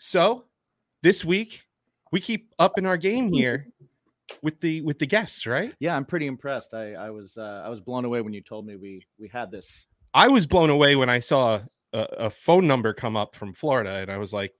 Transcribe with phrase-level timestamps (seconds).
[0.00, 0.44] So
[1.02, 1.62] this week
[2.10, 3.68] we keep up in our game here
[4.42, 5.74] with the with the guests, right?
[5.78, 6.72] Yeah, I'm pretty impressed.
[6.74, 9.50] I I was uh, I was blown away when you told me we we had
[9.50, 9.86] this.
[10.14, 11.60] I was blown away when I saw
[11.92, 14.54] a, a phone number come up from Florida, and I was like,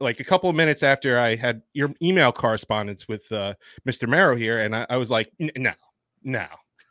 [0.00, 3.54] like a couple of minutes after I had your email correspondence with uh,
[3.88, 4.08] Mr.
[4.08, 5.72] Mero here, and I, I was like, no,
[6.22, 6.46] no,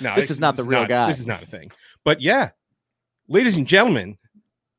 [0.00, 1.08] no, this is not the real guy.
[1.08, 1.70] This is not a thing.
[2.04, 2.50] But yeah,
[3.28, 4.18] ladies and gentlemen,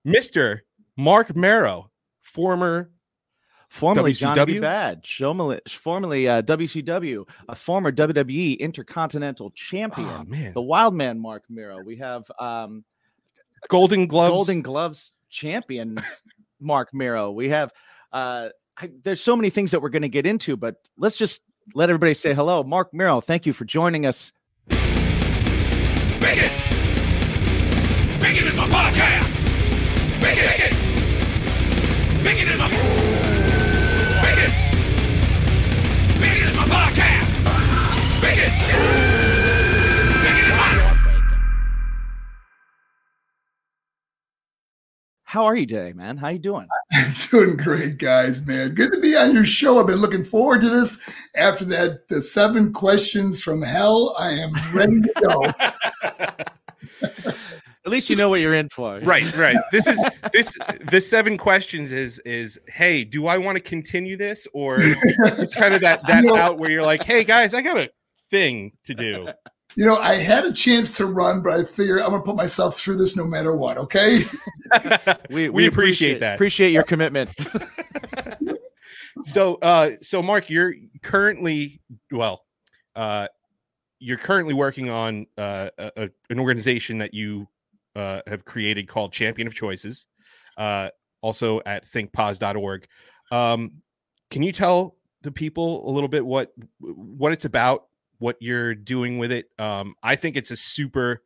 [0.06, 0.60] Mr.
[0.98, 1.92] Marc Mero,
[2.22, 2.92] former
[3.70, 4.60] Formerly Johnny B.
[4.60, 11.44] Badd, formerly, formerly uh, WCW, a former WWE Intercontinental Champion, oh man, the Wildman Marc
[11.50, 11.84] Mero.
[11.84, 12.86] We have um,
[13.68, 14.32] Golden Gloves.
[14.32, 15.98] Golden Gloves champion
[16.62, 17.32] Marc Mero.
[17.32, 17.72] We have
[18.14, 21.42] uh I, there's so many things that we're going to get into, but let's just
[21.74, 22.64] let everybody say hello.
[22.64, 24.32] Marc Mero, thank you for joining us.
[24.68, 26.52] Bigot!
[28.20, 29.25] Bigot is my podcast!
[45.36, 46.16] How are you today, man?
[46.16, 46.66] How you doing?
[46.94, 48.74] I'm Doing great, guys, man.
[48.74, 49.82] Good to be on your show.
[49.82, 51.02] I've been looking forward to this.
[51.36, 55.44] After that, the seven questions from hell, I am ready to go.
[57.86, 59.00] At least you know what you're in for.
[59.00, 59.58] right, right.
[59.74, 60.58] This is this
[60.90, 65.74] the seven questions is is hey, do I want to continue this or it's kind
[65.74, 67.90] of that that out where you're like, hey guys, I got a
[68.30, 69.28] thing to do.
[69.78, 72.36] You know, I had a chance to run, but I figured I'm going to put
[72.38, 74.24] myself through this no matter what, okay?
[75.30, 76.36] We, We appreciate that.
[76.36, 77.30] Appreciate your commitment.
[79.24, 80.74] so uh so Mark, you're
[81.04, 81.82] currently
[82.12, 82.44] well,
[82.96, 83.28] uh
[84.00, 87.48] you're currently working on uh a, a- an organization that you
[87.96, 90.06] uh have created called Champion of Choices,
[90.58, 90.90] uh
[91.22, 92.88] also at thinkpause.org.
[93.32, 93.72] Um
[94.32, 97.86] can you tell the people a little bit what what it's about,
[98.20, 99.50] what you're doing with it?
[99.60, 101.22] Um I think it's a super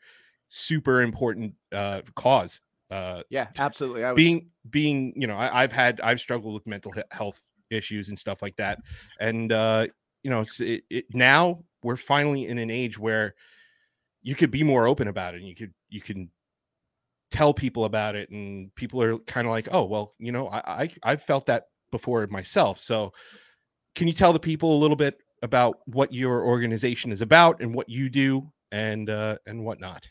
[0.49, 2.61] super important uh cause.
[2.89, 4.03] Uh yeah, absolutely.
[4.03, 8.09] I was, being being you know I, i've had i've struggled with mental health issues
[8.09, 8.79] and stuff like that
[9.19, 9.87] and uh
[10.23, 13.35] you know it, it now we're finally in an age where
[14.21, 16.29] you could be more open about it and you could you can
[17.31, 20.83] tell people about it and people are kind of like oh well you know i
[20.83, 23.13] i i've felt that before myself so
[23.95, 27.73] can you tell the people a little bit about what your organization is about and
[27.73, 30.07] what you do and uh and whatnot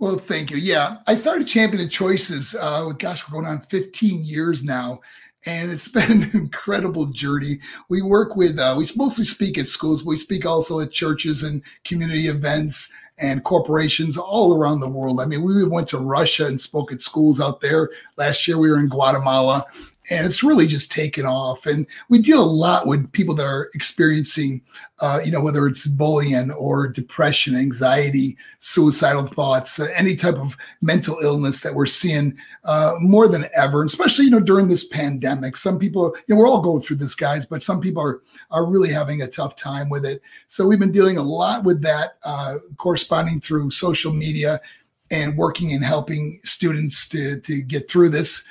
[0.00, 0.56] Well, thank you.
[0.56, 2.54] Yeah, I started Champion of Choices.
[2.54, 5.00] Uh, with, gosh, we're going on 15 years now,
[5.46, 7.60] and it's been an incredible journey.
[7.88, 11.42] We work with, uh, we mostly speak at schools, but we speak also at churches
[11.42, 15.20] and community events and corporations all around the world.
[15.20, 17.90] I mean, we went to Russia and spoke at schools out there.
[18.16, 19.64] Last year, we were in Guatemala,
[20.10, 21.66] and it's really just taken off.
[21.66, 24.62] And we deal a lot with people that are experiencing,
[25.00, 30.56] uh, you know, whether it's bullying or depression, anxiety, suicidal thoughts, uh, any type of
[30.80, 34.88] mental illness that we're seeing uh, more than ever, and especially you know during this
[34.88, 35.56] pandemic.
[35.56, 38.66] Some people, you know, we're all going through this, guys, but some people are are
[38.66, 40.22] really having a tough time with it.
[40.46, 44.60] So we've been dealing a lot with that, uh, corresponding through social media
[45.10, 48.44] and working and helping students to to get through this.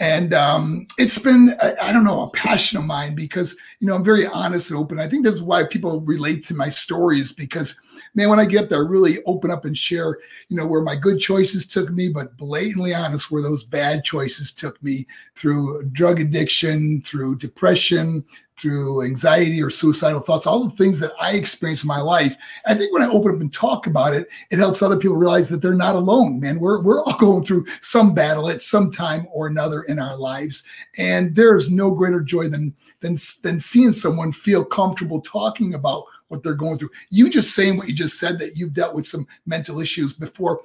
[0.00, 3.94] And um, it's been, I, I don't know, a passion of mine because, you know,
[3.94, 4.98] I'm very honest and open.
[4.98, 7.76] I think that's why people relate to my stories because,
[8.14, 10.18] man, when I get there, I really open up and share,
[10.48, 14.52] you know, where my good choices took me, but blatantly honest where those bad choices
[14.52, 15.06] took me
[15.36, 18.24] through drug addiction, through depression,
[18.56, 22.36] through anxiety or suicidal thoughts, all the things that I experienced in my life.
[22.66, 25.48] I think when I open up and talk about it, it helps other people realize
[25.48, 26.60] that they're not alone, man.
[26.60, 30.64] We're, we're all going through some battle at some time or another in our lives.
[30.98, 36.04] And there is no greater joy than, than, than seeing someone feel comfortable talking about
[36.28, 36.90] what they're going through.
[37.10, 40.62] You just saying what you just said that you've dealt with some mental issues before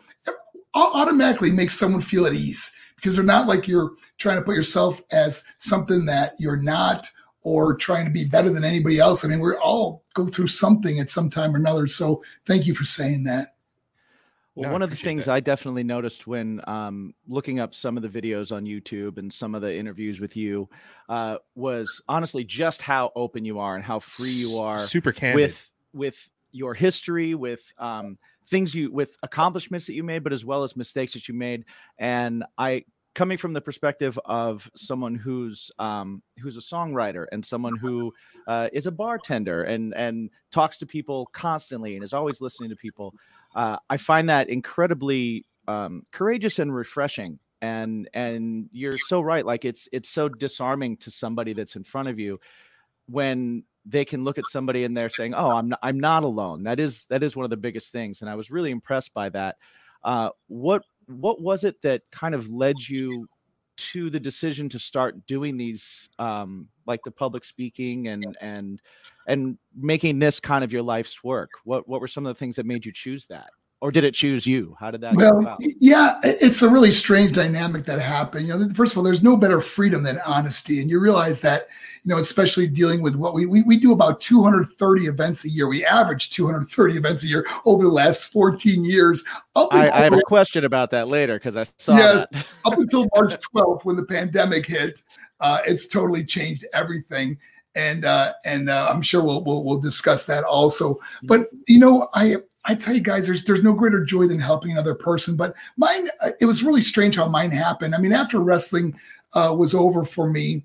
[0.75, 5.01] automatically makes someone feel at ease because they're not like you're trying to put yourself
[5.11, 7.07] as something that you're not
[7.43, 9.23] or trying to be better than anybody else.
[9.23, 11.87] I mean, we're all go through something at some time or another.
[11.87, 13.55] So thank you for saying that.
[14.55, 15.33] Well, No, one of the things that.
[15.33, 19.55] I definitely noticed when um, looking up some of the videos on YouTube and some
[19.55, 20.67] of the interviews with you
[21.07, 25.35] uh, was honestly just how open you are and how free you are super candid
[25.35, 30.43] with with your history, with um, things you with accomplishments that you made, but as
[30.43, 31.63] well as mistakes that you made.
[31.97, 32.83] And I
[33.15, 38.13] coming from the perspective of someone who's um, who's a songwriter and someone who
[38.47, 42.75] uh, is a bartender and and talks to people constantly and is always listening to
[42.75, 43.13] people.
[43.55, 47.39] Uh, I find that incredibly um, courageous and refreshing.
[47.61, 52.07] And and you're so right like it's it's so disarming to somebody that's in front
[52.07, 52.39] of you
[53.07, 56.63] when they can look at somebody and they're saying oh i'm not, i'm not alone.
[56.63, 59.27] That is that is one of the biggest things and i was really impressed by
[59.29, 59.57] that.
[60.05, 63.27] Uh, what what was it that kind of led you
[63.77, 68.81] to the decision to start doing these um like the public speaking and and
[69.27, 71.49] and making this kind of your life's work?
[71.63, 73.49] What what were some of the things that made you choose that
[73.81, 74.75] or did it choose you?
[74.79, 78.47] How did that well, yeah, it's a really strange dynamic that happened.
[78.47, 80.81] You know, first of all, there's no better freedom than honesty.
[80.81, 81.63] And you realize that,
[82.03, 85.67] you know, especially dealing with what we, we, we do about 230 events a year.
[85.67, 89.23] We average 230 events a year over the last 14 years.
[89.55, 92.45] I, I, have a question about that later because I saw yes, that.
[92.65, 95.03] up until March 12th when the pandemic hit,
[95.39, 97.37] uh, it's totally changed everything
[97.75, 100.99] and uh, and uh, I'm sure we'll, we'll, we'll discuss that also.
[101.23, 102.37] But you know, I
[102.69, 105.35] I tell you guys, there's there's no greater joy than helping another person.
[105.35, 107.95] But mine, uh, it was really strange how mine happened.
[107.95, 108.95] I mean, after wrestling
[109.33, 110.61] uh, was over for me,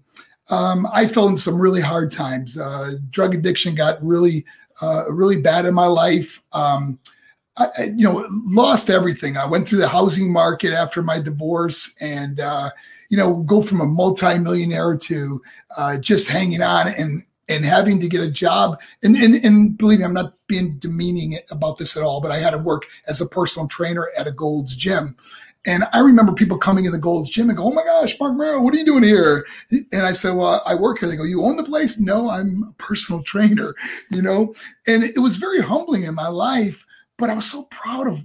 [0.51, 2.59] um, I fell in some really hard times.
[2.59, 4.45] Uh, drug addiction got really
[4.83, 6.43] uh, really bad in my life.
[6.53, 6.99] Um,
[7.57, 9.39] I, I, you know, lost everything.
[9.39, 12.69] I went through the housing market after my divorce, and uh,
[13.09, 15.41] you know, go from a multimillionaire to
[15.79, 18.81] uh, just hanging on and and having to get a job.
[19.03, 22.39] And, and, and believe me, I'm not being demeaning about this at all, but I
[22.39, 25.17] had to work as a personal trainer at a Gold's Gym.
[25.67, 28.37] And I remember people coming in the Gold's Gym and go, Oh my gosh, Marc
[28.37, 29.47] Mero, what are you doing here?
[29.71, 31.09] And I said, Well, I work here.
[31.09, 31.99] They go, You own the place?
[31.99, 33.75] No, I'm a personal trainer,
[34.11, 34.55] you know?
[34.87, 36.85] And it was very humbling in my life,
[37.17, 38.25] but I was so proud of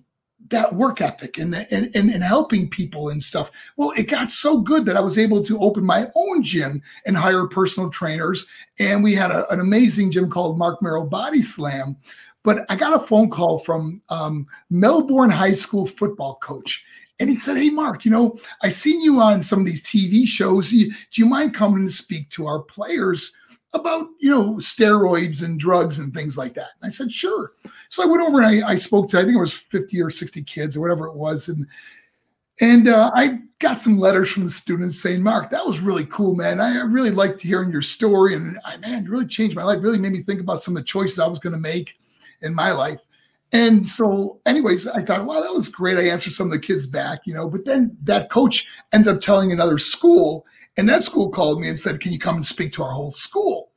[0.49, 3.51] that work ethic and, the, and, and, and helping people and stuff.
[3.77, 7.15] Well, it got so good that I was able to open my own gym and
[7.15, 8.45] hire personal trainers.
[8.79, 11.97] And we had a, an amazing gym called Marc Mero Body Slam.
[12.43, 16.83] But I got a phone call from um, Melbourne High School football coach.
[17.19, 20.25] And he said, Hey, Mark, you know, I seen you on some of these TV
[20.25, 20.69] shows.
[20.69, 23.33] Do you mind coming to speak to our players
[23.73, 26.69] about, you know, steroids and drugs and things like that?
[26.81, 27.51] And I said, Sure.
[27.89, 30.09] So I went over and I, I spoke to I think it was 50 or
[30.11, 31.65] 60 kids or whatever it was, and
[32.61, 36.35] and uh, I got some letters from the students saying, mark that was really cool,
[36.35, 36.59] man.
[36.59, 39.79] I really liked hearing your story, and I, man, really changed my life.
[39.81, 41.97] Really made me think about some of the choices I was going to make
[42.41, 42.99] in my life."
[43.51, 45.97] And so, anyways, I thought, wow, that was great.
[45.97, 47.49] I answered some of the kids back, you know.
[47.49, 50.45] But then that coach ended up telling another school,
[50.79, 53.13] and that school called me and said, "Can you come and speak to our whole
[53.13, 53.69] school?"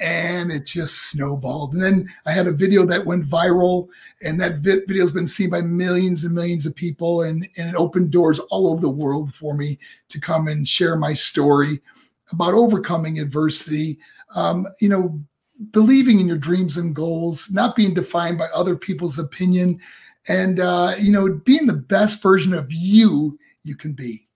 [0.00, 1.72] and it just snowballed.
[1.72, 3.88] And then I had a video that went viral,
[4.22, 7.76] and that video has been seen by millions and millions of people, and, and it
[7.76, 9.78] opened doors all over the world for me
[10.08, 11.80] to come and share my story
[12.32, 13.98] about overcoming adversity.
[14.34, 15.20] Um, you know,
[15.70, 19.80] believing in your dreams and goals, not being defined by other people's opinion,
[20.28, 24.27] and uh, you know, being the best version of you you can be.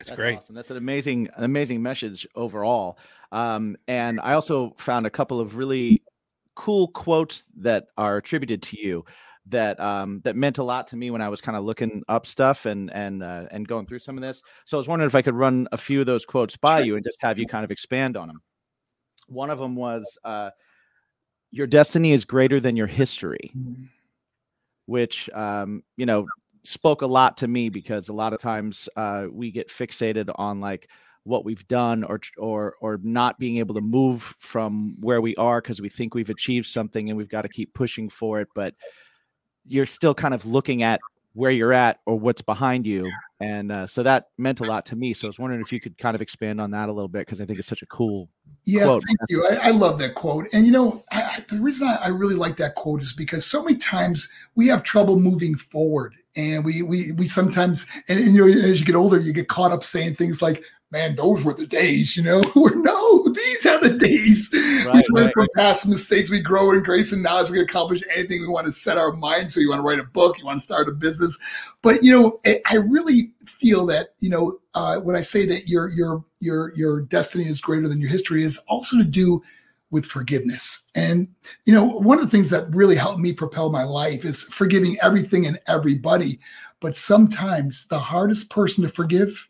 [0.00, 0.36] It's That's great.
[0.36, 0.54] Awesome.
[0.54, 2.98] That's an amazing, an amazing message overall.
[3.32, 6.02] Um, and I also found a couple of really
[6.54, 9.04] cool quotes that are attributed to you
[9.48, 12.26] that um, that meant a lot to me when I was kind of looking up
[12.26, 14.42] stuff and and uh, and going through some of this.
[14.64, 16.96] So I was wondering if I could run a few of those quotes by you
[16.96, 18.42] and just have you kind of expand on them.
[19.28, 20.50] One of them was, uh,
[21.50, 23.52] "Your destiny is greater than your history,"
[24.86, 26.26] which um, you know
[26.66, 30.60] spoke a lot to me because a lot of times uh, we get fixated on
[30.60, 30.88] like
[31.24, 35.60] what we've done or or or not being able to move from where we are
[35.60, 38.74] because we think we've achieved something and we've got to keep pushing for it but
[39.66, 41.00] you're still kind of looking at
[41.36, 43.06] where you're at or what's behind you
[43.40, 45.78] and uh, so that meant a lot to me so i was wondering if you
[45.78, 47.86] could kind of expand on that a little bit because i think it's such a
[47.86, 48.26] cool
[48.64, 49.02] yeah quote.
[49.06, 52.08] thank you I, I, love that quote and you know I, the reason I, I
[52.08, 56.64] really like that quote is because so many times we have trouble moving forward and
[56.64, 59.72] we we we sometimes and, and, you know as you get older you get caught
[59.72, 62.40] up saying things like man, those were the days, you know.
[62.56, 64.50] no, these are the days.
[64.86, 66.30] Right, we learn right, from past mistakes.
[66.30, 67.50] We grow in grace and knowledge.
[67.50, 69.50] We accomplish anything we want to set our mind.
[69.50, 71.38] So you want to write a book, you want to start a business.
[71.82, 75.88] But you know, I really feel that you know uh, when I say that your
[75.88, 79.42] your your your destiny is greater than your history is also to do
[79.90, 80.84] with forgiveness.
[80.94, 81.28] And
[81.64, 84.96] you know, one of the things that really helped me propel my life is forgiving
[85.02, 86.38] everything and everybody.
[86.80, 89.48] But sometimes the hardest person to forgive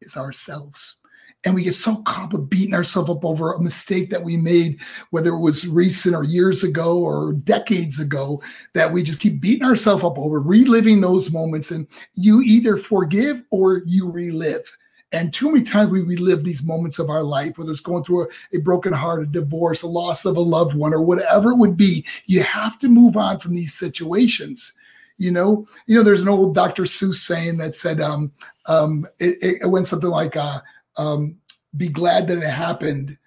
[0.00, 0.98] is ourselves.
[1.44, 4.80] And we get so caught up beating ourselves up over a mistake that we made,
[5.10, 8.42] whether it was recent or years ago or decades ago,
[8.74, 11.70] that we just keep beating ourselves up over, reliving those moments.
[11.70, 14.76] And you either forgive or you relive.
[15.12, 18.24] And too many times we relive these moments of our life, whether it's going through
[18.24, 21.56] a, a, broken heart, a divorce, a loss of a loved one, or whatever it
[21.58, 22.04] would be.
[22.26, 24.74] You have to move on from these situations
[25.18, 26.84] You know, you know, there's an old Dr.
[26.84, 28.32] Seuss saying that said, um,
[28.66, 30.60] um, it, it went something like, uh,
[30.96, 31.38] um,
[31.76, 33.18] "Be glad that it happened,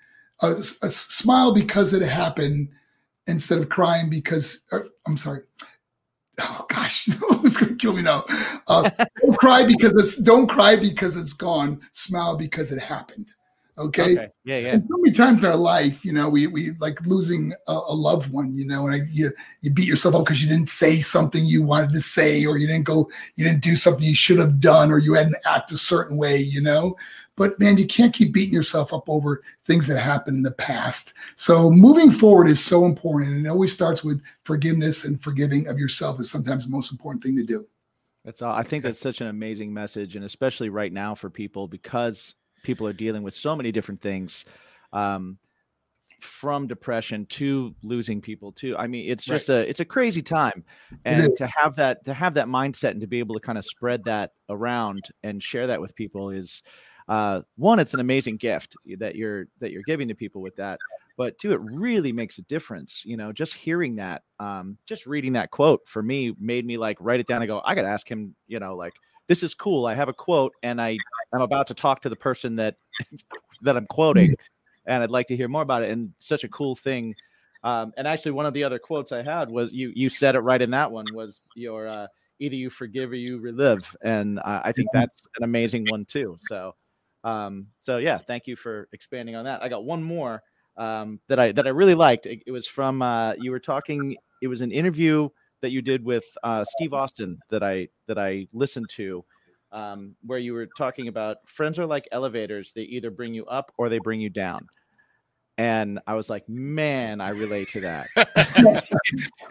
[0.41, 2.69] a, uh, smile because it happened,
[3.27, 5.41] instead of crying because." Or, I'm sorry.
[6.39, 7.09] Oh gosh,
[7.43, 8.23] it's gonna kill me now.
[8.67, 8.89] Uh,
[9.21, 11.81] don't cry because it's don't cry because it's gone.
[11.91, 13.33] Smile because it happened.
[13.81, 14.13] Okay.
[14.13, 14.29] Okay.
[14.43, 14.73] Yeah, yeah.
[14.73, 17.95] And so many times in our life, you know, we we like losing a, a
[17.95, 20.97] loved one, you know, and I, you you beat yourself up because you didn't say
[20.97, 24.39] something you wanted to say, or you didn't go, you didn't do something you should
[24.39, 26.95] have done, or you hadn't act a certain way, you know.
[27.35, 31.13] But man, you can't keep beating yourself up over things that happened in the past.
[31.37, 35.79] So moving forward is so important, and it always starts with forgiveness and forgiving of
[35.79, 37.65] yourself is sometimes the most important thing to do.
[38.23, 38.53] That's all.
[38.53, 42.87] I think that's such an amazing message, and especially right now for people because people
[42.87, 44.45] are dealing with so many different things,
[44.93, 45.37] um,
[46.21, 48.77] from depression to losing people too.
[48.77, 49.35] I mean, it's Right.
[49.35, 50.63] just a it's a crazy time,
[51.03, 53.65] and to have that to have that mindset and to be able to kind of
[53.65, 56.61] spread that around and share that with people is.
[57.07, 60.81] Uh, one, it's an amazing gift that you're that you're giving to people with that,
[61.17, 63.01] but two, it really makes a difference.
[63.03, 66.97] You know, just hearing that, um, just reading that quote for me made me like
[67.01, 68.35] write it down and go, I got to ask him.
[68.47, 69.85] You know, like this is cool.
[69.85, 70.97] I have a quote, and I
[71.33, 72.75] I'm about to talk to the person that
[73.61, 74.33] that I'm quoting,
[74.85, 75.91] and I'd like to hear more about it.
[75.91, 77.15] And such a cool thing.
[77.63, 80.39] Um, and actually, one of the other quotes I had was you you said it
[80.39, 82.07] right in that one was your uh,
[82.39, 86.35] either you forgive or you relive, and uh, I think that's an amazing one too.
[86.39, 86.75] So,
[87.23, 89.61] um, so yeah, thank you for expanding on that.
[89.61, 90.41] I got one more
[90.77, 92.25] um, that I that I really liked.
[92.25, 94.17] It, it was from uh, you were talking.
[94.41, 95.29] It was an interview
[95.61, 99.23] that you did with uh, Steve Austin that I that I listened to,
[99.71, 103.71] um, where you were talking about friends are like elevators; they either bring you up
[103.77, 104.67] or they bring you down.
[105.57, 108.07] And I was like, man, I relate to that.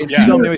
[0.09, 0.27] Yeah.
[0.27, 0.57] so many.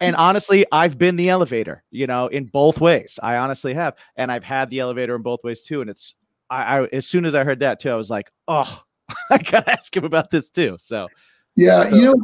[0.00, 3.18] And honestly, I've been the elevator, you know, in both ways.
[3.22, 5.80] I honestly have, and I've had the elevator in both ways too.
[5.80, 6.14] And it's,
[6.50, 8.82] I, I as soon as I heard that too, I was like, oh,
[9.30, 10.76] I gotta ask him about this too.
[10.80, 11.06] So
[11.56, 12.14] Yeah, So- you know,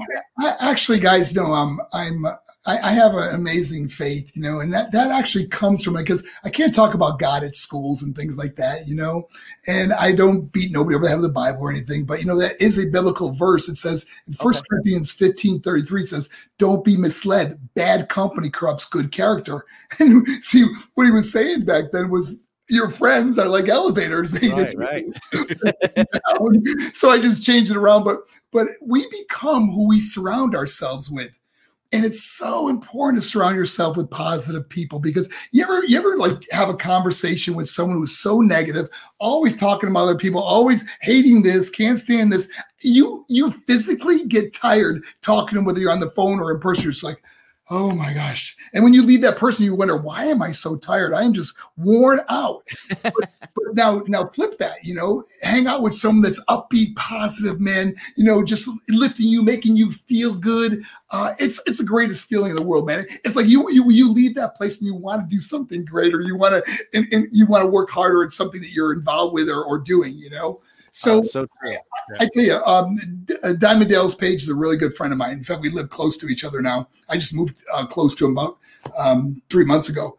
[0.40, 2.25] I, actually, guys, know I'm I'm
[2.67, 6.00] I, I have an amazing faith, you know, and that that actually comes from it
[6.00, 9.29] because I can't talk about God at schools and things like that, you know,
[9.67, 12.26] and I don't beat nobody over the head with the Bible or anything, but you
[12.26, 13.69] know that is a biblical verse.
[13.69, 14.67] It says in First Okay.
[14.71, 17.59] Corinthians fifteen thirty three, it says, "Don't be misled.
[17.75, 19.64] Bad company corrupts good character."
[19.99, 20.64] And see,
[20.95, 22.40] what he was saying back then was.
[22.73, 24.40] Your friends are like elevators.
[24.52, 25.05] Right, right.
[26.95, 28.05] so I just changed it around.
[28.05, 28.19] But
[28.52, 31.33] but we become who we surround ourselves with.
[31.92, 36.16] And it's so important to surround yourself with positive people because you ever you ever
[36.16, 40.85] like have a conversation with someone who's so negative, always talking about other people, always
[41.00, 42.49] hating this, can't stand this.
[42.80, 46.61] You you physically get tired talking to them whether you're on the phone or in
[46.61, 46.85] person.
[46.85, 47.20] Just like,
[47.70, 48.56] oh my gosh.
[48.74, 51.14] And when you leave that person, you wonder, why am I so tired?
[51.14, 52.62] I am just worn out.
[53.02, 57.60] but, but now now flip that, you know, hang out with someone that's upbeat, positive,
[57.60, 60.82] man, you know, just lifting you, making you feel good.
[61.10, 63.06] Uh, it's it's the greatest feeling in the world, man.
[63.24, 66.20] It's like you you you leave that place and you want to do something greater.
[66.20, 69.34] You want to and, and you want to work harder at something that you're involved
[69.34, 70.60] with or, or doing, you know.
[70.92, 71.76] So Uh, so true.
[72.18, 72.99] I tell you, um,
[73.42, 75.32] uh, Diamond Dallas Page is a really good friend of mine.
[75.32, 76.88] In fact, we live close to each other now.
[77.09, 78.59] I just moved uh, close to him about
[78.99, 80.18] um, three months ago,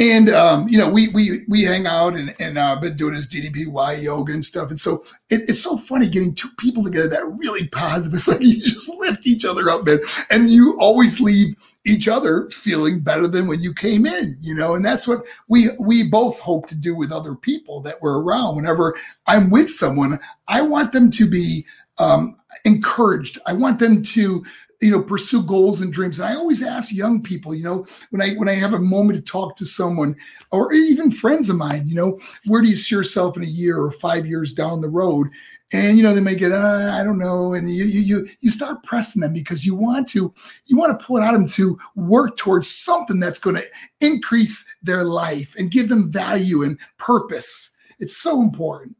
[0.00, 3.28] and um, you know, we we we hang out and and uh, been doing his
[3.28, 4.70] DDPY yoga and stuff.
[4.70, 8.14] And so it, it's so funny getting two people together that are really positive.
[8.20, 9.98] It's like you just lift each other up, man,
[10.30, 11.54] and you always leave
[11.84, 14.36] each other feeling better than when you came in.
[14.40, 18.00] You know, and that's what we we both hope to do with other people that
[18.00, 18.56] we're around.
[18.56, 21.66] Whenever I'm with someone, I want them to be
[21.98, 23.38] um, encouraged.
[23.46, 24.44] I want them to,
[24.80, 26.18] you know, pursue goals and dreams.
[26.18, 29.18] And I always ask young people, you know, when I when I have a moment
[29.18, 30.16] to talk to someone,
[30.50, 33.78] or even friends of mine, you know, where do you see yourself in a year
[33.78, 35.28] or five years down the road?
[35.72, 38.50] And you know, they may get, uh, I don't know, and you you you you
[38.50, 40.32] start pressing them because you want to
[40.66, 43.64] you want to pull it out of them to work towards something that's going to
[44.00, 47.70] increase their life and give them value and purpose.
[47.98, 48.96] It's so important.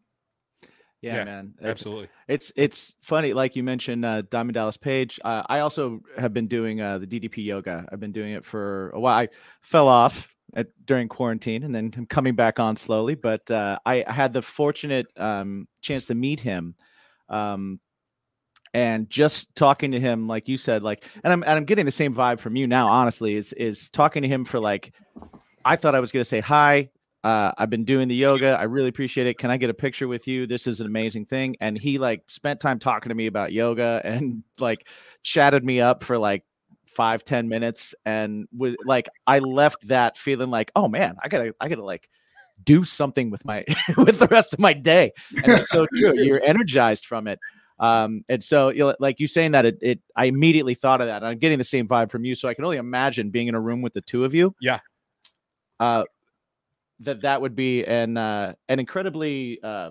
[1.02, 1.54] Yeah, Yeah, man.
[1.59, 2.09] It's- Absolutely.
[2.28, 5.19] It's it's funny, like you mentioned, uh, Diamond Dallas Page.
[5.25, 7.87] Uh, I also have been doing uh, the DDP yoga.
[7.90, 9.19] I've been doing it for a while.
[9.19, 9.28] I
[9.62, 13.14] fell off at, during quarantine, and then I'm coming back on slowly.
[13.14, 16.75] But uh, I had the fortunate um, chance to meet him,
[17.28, 17.80] um,
[18.75, 21.90] and just talking to him, like you said, like, and I'm and I'm getting the
[21.90, 22.88] same vibe from you now.
[22.88, 24.92] Honestly, is is talking to him for like,
[25.64, 26.90] I thought I was going to say hi,
[27.23, 28.57] uh, I've been doing the yoga.
[28.59, 29.39] I really appreciate it.
[29.39, 30.47] Can I get a picture with you?
[30.47, 31.57] This is an amazing thing.
[31.61, 34.87] And he like spent time talking to me about yoga and like
[35.23, 36.45] chatted me up for like
[36.87, 41.55] five ten minutes and was like i left that feeling like oh man i gotta
[41.61, 42.11] i gotta like
[42.65, 43.65] do something with my
[43.97, 45.12] with the rest of my day
[45.45, 47.39] and it's so true you're energized from it
[47.79, 51.07] um and so you know, like you saying that it, it i immediately thought of
[51.07, 53.47] that and i'm getting the same vibe from you so i can only imagine being
[53.47, 54.81] in a room with the two of you Yeah.
[55.79, 56.03] uh
[57.00, 59.90] that that would be an uh an incredibly uh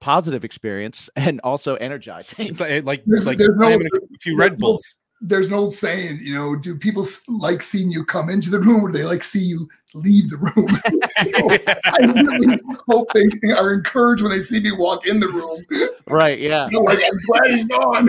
[0.00, 4.36] positive experience and also energizing It's like like, There's- like there's no- slamming a few
[4.36, 4.94] Red there's Bulls.
[5.20, 8.84] There's an old saying, you know, do people like seeing you come into the room
[8.84, 10.68] or do they like see you leave the room?
[11.24, 12.60] You know, I really
[12.90, 15.64] hope they are encouraged when they see me walk in the room.
[16.10, 18.08] right yeah You know, like, I'm glad he's gone.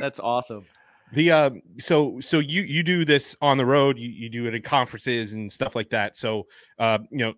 [0.00, 0.64] that's awesome
[1.12, 3.98] The uh, so so you you do this on the road.
[3.98, 6.16] You you do it in conferences and stuff like that.
[6.16, 6.46] So
[6.78, 7.34] uh, you know,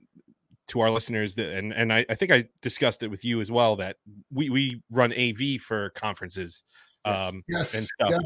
[0.69, 3.51] to our listeners, that and and I, I think I discussed it with you as
[3.51, 3.97] well that
[4.33, 6.65] we we run AV for conferences,
[7.05, 7.75] um, yes.
[7.75, 8.11] and stuff.
[8.11, 8.19] yeah.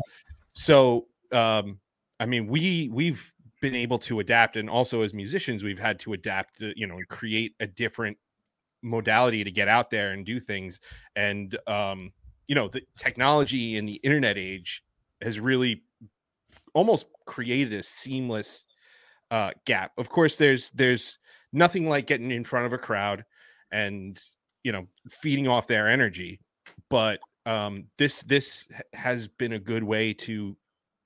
[0.54, 1.78] So um,
[2.20, 6.12] I mean, we we've been able to adapt, and also as musicians, we've had to
[6.12, 8.16] adapt, to, you know, and create a different
[8.82, 10.80] modality to get out there and do things.
[11.16, 12.12] And um,
[12.46, 14.82] you know, the technology in the internet age
[15.24, 15.82] has really
[16.74, 18.66] almost created a seamless
[19.30, 19.92] uh, gap.
[19.98, 21.18] Of course, there's there's
[21.52, 23.24] nothing like getting in front of a crowd
[23.72, 24.20] and
[24.62, 26.40] you know feeding off their energy,
[26.90, 30.56] but um, this this has been a good way to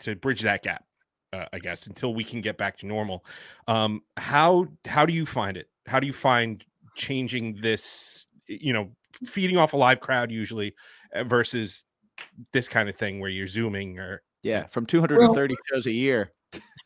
[0.01, 0.85] to bridge that gap.
[1.33, 3.25] Uh, I guess until we can get back to normal.
[3.67, 5.69] Um, how how do you find it?
[5.87, 6.65] How do you find
[6.97, 8.27] changing this?
[8.47, 8.91] You know,
[9.27, 10.75] feeding off a live crowd usually
[11.15, 11.85] uh, versus
[12.53, 16.33] this kind of thing where you're zooming or yeah from 230 shows a year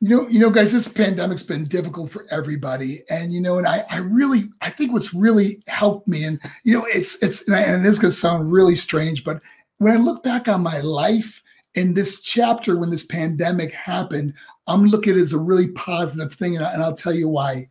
[0.00, 3.66] You know, you know, guys, this pandemic's been difficult for everybody, and you know, and
[3.66, 7.54] I, I really, I think what's really helped me, and you know, it's, it's, and,
[7.54, 9.40] I, and it's going to sound really strange, but
[9.78, 11.40] when I look back on my life
[11.74, 14.34] in this chapter when this pandemic happened,
[14.66, 17.28] I'm looking at it as a really positive thing, and, I, and I'll tell you
[17.28, 17.68] why.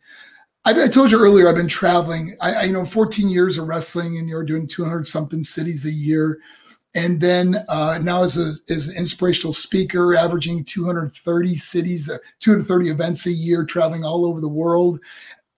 [0.64, 2.38] I, I told you earlier, I've been traveling.
[2.40, 5.92] I, I, you know, 14 years of wrestling, and you're doing 200 something cities a
[5.92, 6.40] year
[6.94, 13.26] and then uh, now as, a, an inspirational speaker averaging 230 cities uh, 230 events
[13.26, 15.00] a year traveling all over the world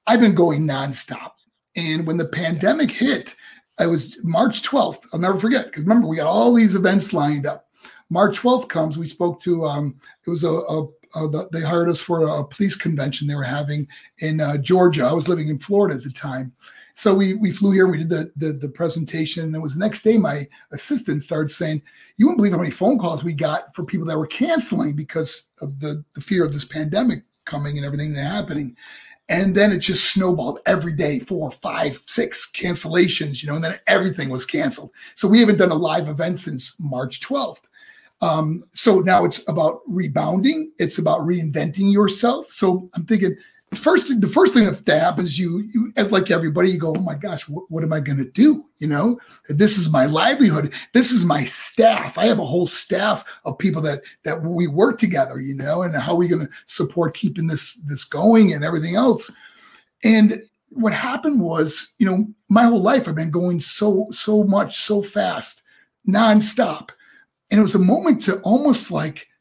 [0.08, 1.32] i've been going nonstop.
[1.76, 3.36] And when the pandemic hit
[3.80, 7.46] it was march 12th i'll never forget because remember we got all these events lined
[7.46, 7.67] up.
[8.10, 10.84] March 12th comes we spoke to um, it was a, a,
[11.15, 13.88] a the- they hired us for a, police convention they were having
[14.19, 15.04] in uh, georgia.
[15.06, 16.54] I was living in florida at the time
[16.95, 19.79] so we we flew here we did the, the the presentation and it was the
[19.79, 21.82] next day my assistant started saying,
[22.17, 25.47] "You wouldn't believe how many phone calls we got for people that were canceling because
[25.62, 28.75] of the the fear of this pandemic coming and everything that happening."
[29.29, 33.79] And then it just snowballed every day, four, five, six cancellations, you know, and then
[33.88, 34.91] everything was canceled.
[35.15, 37.63] So we haven't done a live event since March 12th.
[38.21, 40.71] Um, so now it's about rebounding.
[40.77, 42.51] It's about reinventing yourself.
[42.51, 43.36] So I'm thinking,
[43.76, 47.02] first thing, the first thing that happens, you, you as like everybody, you go, oh
[47.02, 48.66] my gosh, what, what am I going to do?
[48.78, 50.74] You know, this is my livelihood.
[50.94, 52.18] This is my staff.
[52.18, 55.40] I have a whole staff of people that that we work together.
[55.40, 58.96] You know, and how are we going to support keeping this this going and everything
[58.96, 59.32] else?
[60.04, 64.82] And what happened was, you know, my whole life I've been going so so much
[64.82, 65.64] so fast,
[66.08, 66.90] nonstop,
[67.52, 69.28] and it was a moment to almost like.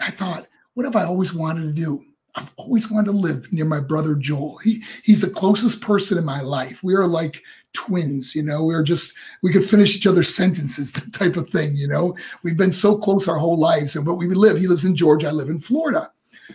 [0.00, 2.04] I thought, what have I always wanted to do?
[2.34, 4.58] I've always wanted to live near my brother Joel.
[4.58, 6.82] He he's the closest person in my life.
[6.82, 7.42] We are like
[7.72, 8.64] twins, you know.
[8.64, 12.16] We are just we could finish each other's sentences, that type of thing, you know.
[12.42, 14.58] We've been so close our whole lives, and but we live.
[14.58, 15.28] He lives in Georgia.
[15.28, 16.10] I live in Florida.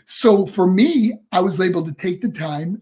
[0.06, 2.82] So for me, I was able to take the time,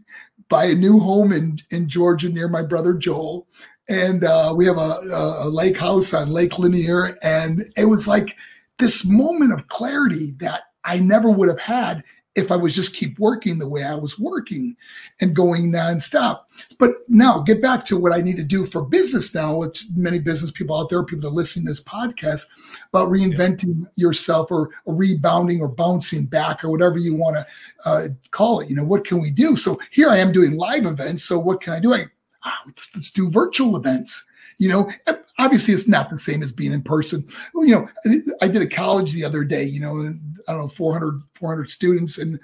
[0.50, 3.48] buy a new home in in Georgia near my brother Joel,
[3.90, 5.00] and uh, we have a,
[5.42, 8.36] a lake house on Lake Lanier, and it was like
[8.80, 12.04] this moment of clarity that I never would have had
[12.38, 14.78] if I was just keep working the way I was working
[15.20, 16.42] and going nonstop.
[16.78, 20.20] But now get back to what I need to do for business now, with many
[20.20, 22.46] business people out there, people that are listening to this podcast
[22.90, 27.46] about reinventing yourself or, or rebounding or bouncing back or whatever you want to
[27.86, 28.70] uh, call it.
[28.70, 29.56] You know, what can we do?
[29.56, 31.24] So here I am doing live events.
[31.24, 31.96] So what can I do?
[31.96, 32.06] I,
[32.46, 34.28] ah, let's, let's do virtual events.
[34.58, 34.92] You know,
[35.38, 37.28] obviously it's not the same as being in person.
[37.56, 40.14] You know, I did a college the other day, you know,
[40.48, 42.18] I don't know, 400, 400 students.
[42.18, 42.40] And,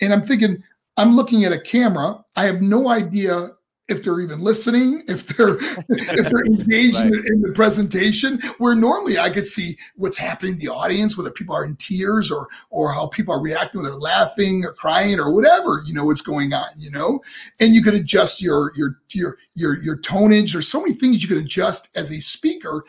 [0.00, 0.62] and I'm thinking,
[0.96, 2.24] I'm looking at a camera.
[2.36, 3.50] I have no idea
[3.86, 7.06] if they're even listening, if they're if they're engaged right.
[7.06, 8.40] in, the, in, the, presentation.
[8.58, 12.30] Where normally I could see what's happening in the audience, whether people are in tears
[12.30, 16.06] or or how people are reacting, whether they're laughing or crying or whatever, you know,
[16.06, 17.20] what's going on, you know.
[17.60, 20.52] And you could adjust your your your your your tonage.
[20.52, 22.84] There's so many things you can adjust as a speaker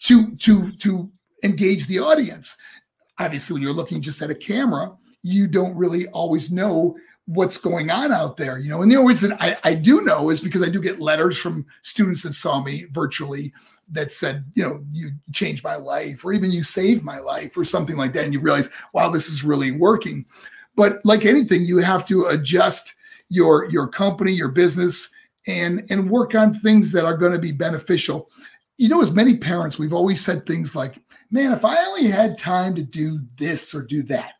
[0.00, 1.10] to to to
[1.42, 2.56] engage the audience.
[3.18, 7.90] Obviously, when you're looking just at a camera, you don't really always know what's going
[7.90, 8.82] on out there, you know.
[8.82, 11.66] And the only reason I, I do know is because I do get letters from
[11.82, 13.52] students that saw me virtually
[13.90, 17.64] that said, you know, you changed my life, or even you saved my life, or
[17.64, 18.24] something like that.
[18.24, 20.24] And you realize, wow, this is really working.
[20.76, 22.94] But like anything, you have to adjust
[23.28, 25.10] your your company, your business,
[25.46, 28.30] and and work on things that are going to be beneficial.
[28.78, 30.98] You know, as many parents, we've always said things like,
[31.30, 34.34] "Man, if I only had time to do this or do that."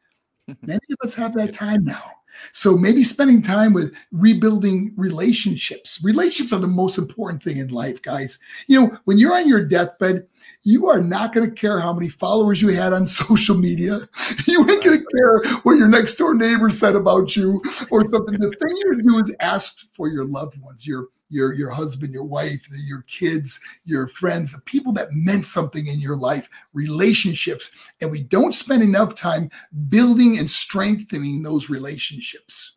[0.63, 2.05] Many of us have that time now.
[2.53, 6.01] So maybe spending time with rebuilding relationships.
[6.03, 8.39] Relationships are the most important thing in life, guys.
[8.67, 10.27] You know, when you're on your deathbed,
[10.63, 14.01] you are not going to care how many followers you had on social media.
[14.47, 18.39] You ain't going to care what your next door neighbor said about you or something.
[18.39, 22.25] The thing you do is ask for your loved ones, your your your husband, your
[22.25, 28.11] wife, your kids, your friends, the people that meant something in your life, relationships, and
[28.11, 29.51] we don't spend enough time
[29.89, 32.77] building and strengthening those relationships.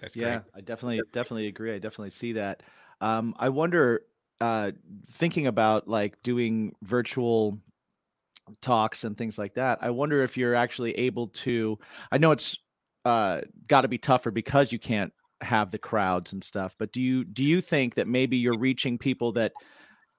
[0.00, 0.42] That's yeah, great.
[0.54, 1.74] I definitely definitely agree.
[1.74, 2.62] I definitely see that.
[3.00, 4.02] Um, I wonder,
[4.40, 4.72] uh,
[5.10, 7.58] thinking about like doing virtual
[8.60, 9.78] talks and things like that.
[9.82, 11.78] I wonder if you're actually able to.
[12.10, 12.56] I know it's
[13.04, 17.00] uh, got to be tougher because you can't have the crowds and stuff but do
[17.00, 19.52] you do you think that maybe you're reaching people that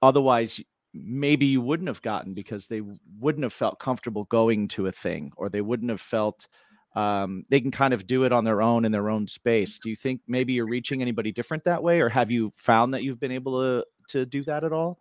[0.02, 0.60] otherwise
[0.94, 2.82] maybe you wouldn't have gotten because they
[3.18, 6.46] wouldn't have felt comfortable going to a thing or they wouldn't have felt
[6.94, 9.78] um, they can kind of do it on their own in their own space.
[9.78, 13.02] Do you think maybe you're reaching anybody different that way or have you found that
[13.02, 14.98] you've been able to to do that at all?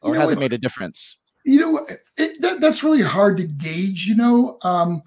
[0.00, 1.18] Or you know, has it made a difference?
[1.44, 5.02] You know it, that, that's really hard to gauge you know um,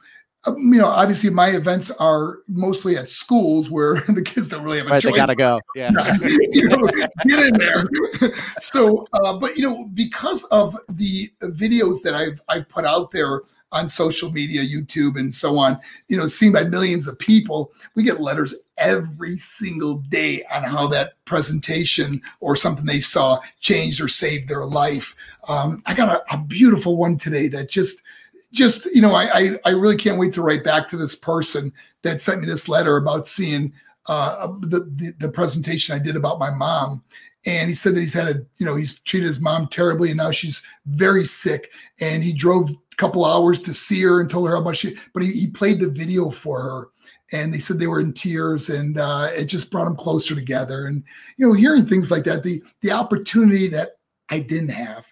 [0.47, 4.87] you know, obviously my events are mostly at schools where the kids don't really have
[4.87, 5.13] a right, choice.
[5.13, 5.59] They gotta go.
[5.75, 6.87] Yeah, you know,
[7.27, 7.85] get in there.
[8.59, 13.41] so, uh, but you know, because of the videos that I've I've put out there
[13.71, 18.03] on social media, YouTube, and so on, you know, seen by millions of people, we
[18.03, 24.07] get letters every single day on how that presentation or something they saw changed or
[24.07, 25.15] saved their life.
[25.47, 28.01] Um, I got a, a beautiful one today that just
[28.53, 31.71] just you know, I, I, I really can't wait to write back to this person
[32.03, 33.73] that sent me this letter about seeing
[34.07, 37.03] uh, the, the, the presentation I did about my mom.
[37.45, 40.17] And he said that he's had a you know he's treated his mom terribly, and
[40.17, 41.71] now she's very sick.
[42.01, 44.97] And he drove a couple hours to see her and told her how much she.
[45.13, 46.89] But he, he played the video for her,
[47.31, 50.87] and they said they were in tears, and uh, it just brought them closer together.
[50.87, 51.01] And
[51.37, 53.91] you know, hearing things like that, the the opportunity that
[54.29, 55.05] I didn't have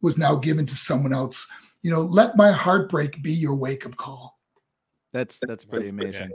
[0.00, 1.50] was now given to someone else
[1.84, 4.38] you know, let my heartbreak be your wake up call.
[5.12, 6.30] That's that's pretty amazing.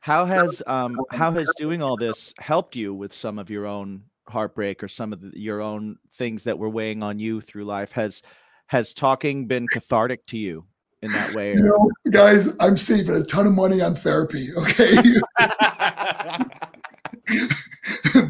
[0.00, 4.02] How has um how has doing all this helped you with some of your own
[4.26, 7.92] heartbreak or some of the, your own things that were weighing on you through life?
[7.92, 8.22] Has
[8.68, 10.64] has talking been cathartic to you
[11.02, 11.52] in that way?
[11.52, 14.48] You know, guys, I'm saving a ton of money on therapy.
[14.56, 14.96] Okay.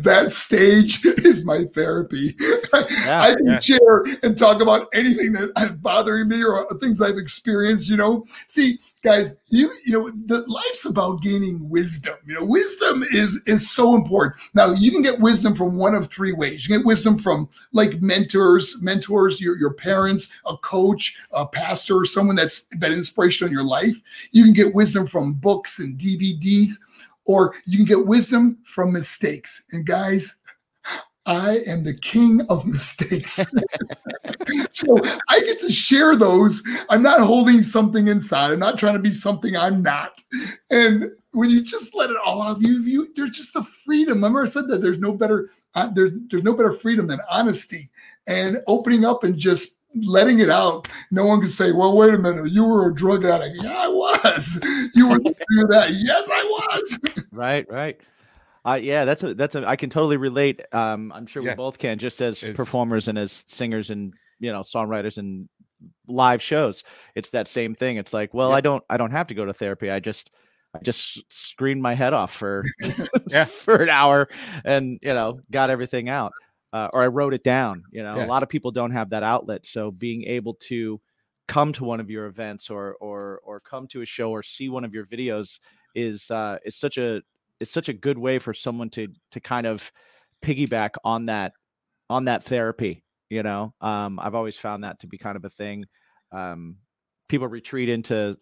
[0.09, 2.33] that stage is my therapy.
[3.05, 3.59] Yeah, I can yeah.
[3.59, 7.89] share and talk about anything that is bothering me or things I've experienced.
[7.89, 12.15] You know, see, guys, you you know, the life's about gaining wisdom.
[12.27, 14.37] You know, wisdom is is so important.
[14.55, 16.67] Now, you can get wisdom from one of three ways.
[16.67, 22.05] You can get wisdom from like mentors, mentors, your your parents, a coach, a pastor,
[22.05, 24.01] someone that's been inspirational in your life.
[24.33, 26.79] You can get wisdom from books and DVDs
[27.29, 29.63] or you can get wisdom from mistakes.
[29.71, 30.37] And guys,
[31.27, 33.35] I am the king of mistakes.
[34.71, 36.63] so I get to share those.
[36.89, 38.53] I'm not holding something inside.
[38.53, 40.23] I'm not trying to be something I'm not.
[40.71, 44.15] And when you just let it all out, you, you there's just the freedom.
[44.15, 47.91] Remember, I said that there's no better uh, there's there's no better freedom than honesty
[48.27, 50.89] and opening up and just letting it out.
[51.11, 53.89] No one can say, "Well, wait a minute, you were a drug addict." Yeah, I
[53.89, 54.61] was.
[54.95, 55.19] You were
[55.69, 55.91] that?
[55.93, 56.99] Yes, I was.
[57.33, 58.01] right, right.
[58.65, 59.67] Uh, yeah, that's a that's a.
[59.67, 60.61] I can totally relate.
[60.73, 61.53] Um, I'm sure yeah.
[61.53, 65.49] we both can, just as it's, performers and as singers and you know songwriters and
[66.07, 66.85] live shows.
[67.15, 67.97] It's that same thing.
[67.97, 68.57] It's like, well, yeah.
[68.57, 69.91] I don't I don't have to go to therapy.
[69.91, 70.31] I just
[70.75, 72.65] I just screamed my head off for
[73.29, 74.29] yeah for an hour
[74.65, 76.33] and you know got everything out
[76.73, 77.83] uh, or I wrote it down.
[77.91, 78.27] You know, yeah.
[78.27, 79.67] a lot of people don't have that outlet.
[79.67, 81.01] So being able to
[81.47, 84.69] come to one of your events or or or come to a show or see
[84.69, 85.61] one of your videos
[85.95, 87.23] is uh, is such a
[87.61, 89.91] it's such a good way for someone to to kind of
[90.43, 91.53] piggyback on that
[92.11, 93.03] on that therapy.
[93.31, 95.85] You know, um, I've always found that to be kind of a thing.
[96.33, 96.77] Um,
[97.29, 98.39] people retreat into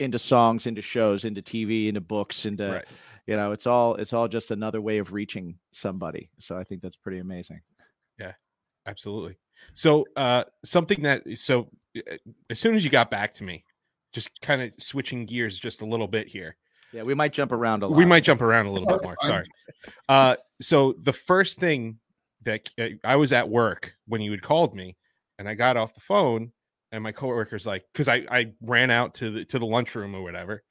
[0.00, 2.84] into songs, into shows, into TV, into books, into right
[3.26, 6.82] you know it's all it's all just another way of reaching somebody so i think
[6.82, 7.60] that's pretty amazing
[8.18, 8.32] yeah
[8.86, 9.36] absolutely
[9.74, 12.16] So, uh, something that so uh,
[12.50, 13.64] as soon as you got back to me,
[14.12, 16.56] just kind of switching gears just a little bit here.
[16.92, 17.96] Yeah, we might jump around a lot.
[17.96, 19.16] We might jump around a little bit more.
[19.22, 19.44] Sorry.
[20.08, 21.98] Uh, so the first thing
[22.42, 24.96] that uh, I was at work when you had called me,
[25.38, 26.52] and I got off the phone,
[26.92, 30.22] and my coworker's like, because I I ran out to the to the lunchroom or
[30.22, 30.62] whatever,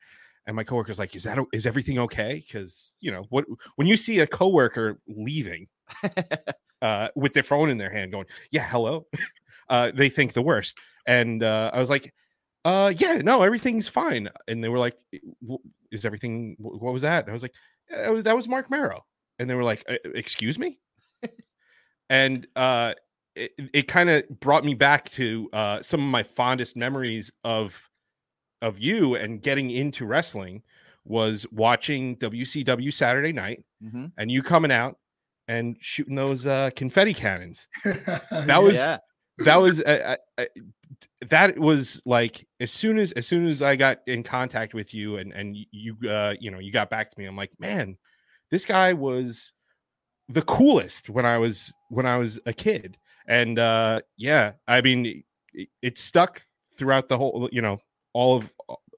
[0.46, 3.98] and my coworker's like, "Is that is everything okay?" Because you know what when you
[3.98, 5.68] see a coworker leaving
[6.82, 9.08] uh, with their phone in their hand, going, "Yeah, hello,"
[9.70, 10.78] uh, they think the worst.
[11.08, 12.14] And uh, I was like,
[12.66, 14.98] "Uh, yeah, no, everything's fine." And they were like,
[15.92, 16.56] "Is everything?
[16.60, 17.54] What was that?" And I was like,
[17.90, 19.06] "That was- Marc Mero."
[19.40, 20.80] And they were like, "Uh, "Excuse me,"
[22.10, 22.94] and uh,
[23.36, 27.90] it, it kind of brought me back to uh, some of my fondest memories of
[28.64, 30.64] of you and getting into wrestling
[31.06, 34.12] was watching WCW Saturday Night Mhm.
[34.18, 34.98] and you coming out
[35.48, 37.68] and shooting those uh, confetti cannons.
[37.84, 38.98] that was- yeah.
[39.40, 40.46] That was uh, uh, uh,
[41.30, 45.18] that was like as soon as as soon as I got in contact with you
[45.18, 47.26] and and you uh, you know you got back to me.
[47.26, 47.98] I'm like, man,
[48.52, 49.52] this guy was
[50.30, 52.98] the coolest when I was when I was a kid.
[53.28, 55.24] And uh, yeah, I mean,
[55.54, 56.44] it, it stuck
[56.78, 57.80] throughout the whole you know
[58.14, 58.50] all of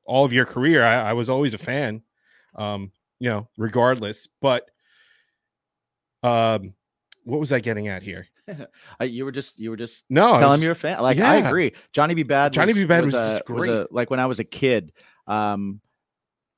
[0.06, 0.84] all of your career.
[0.84, 2.04] I, I was always a fan,
[2.56, 4.28] um, you know, regardless.
[4.42, 4.70] But
[6.24, 6.74] um,
[7.24, 8.28] what was I getting at here?
[9.02, 11.02] You were just you were just No, telling was me you're a fan.
[11.02, 11.74] Like I agree.
[11.94, 12.24] Johnny B.
[12.24, 12.52] Badd.
[12.52, 12.86] Johnny was, B.
[12.86, 13.72] Bad was a, just was great.
[13.72, 14.94] a- like when I was a kid.
[15.26, 15.82] Um,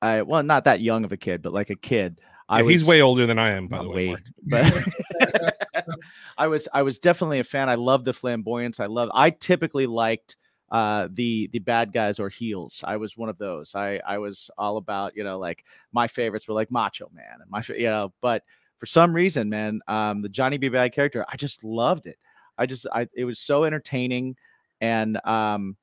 [0.02, 2.20] I well, not that young of a kid, but like a kid.
[2.48, 4.08] I Yeah, was, he's way older than I am, by the way.
[4.08, 4.16] way,
[4.50, 5.94] but
[6.38, 7.68] I was I was definitely a fan.
[7.68, 8.80] I love the flamboyance.
[8.80, 9.10] I love.
[9.14, 10.36] I typically liked
[10.70, 12.82] uh the the bad guys or heels.
[12.86, 13.74] I was one of those.
[13.74, 17.50] I i was all about you know like my favorites were like macho man and
[17.50, 18.42] my you know but
[18.78, 20.68] for some reason man um the johnny b.
[20.68, 22.18] Bad character i just loved it.
[22.58, 24.36] I just i it was so entertaining
[24.80, 25.76] and um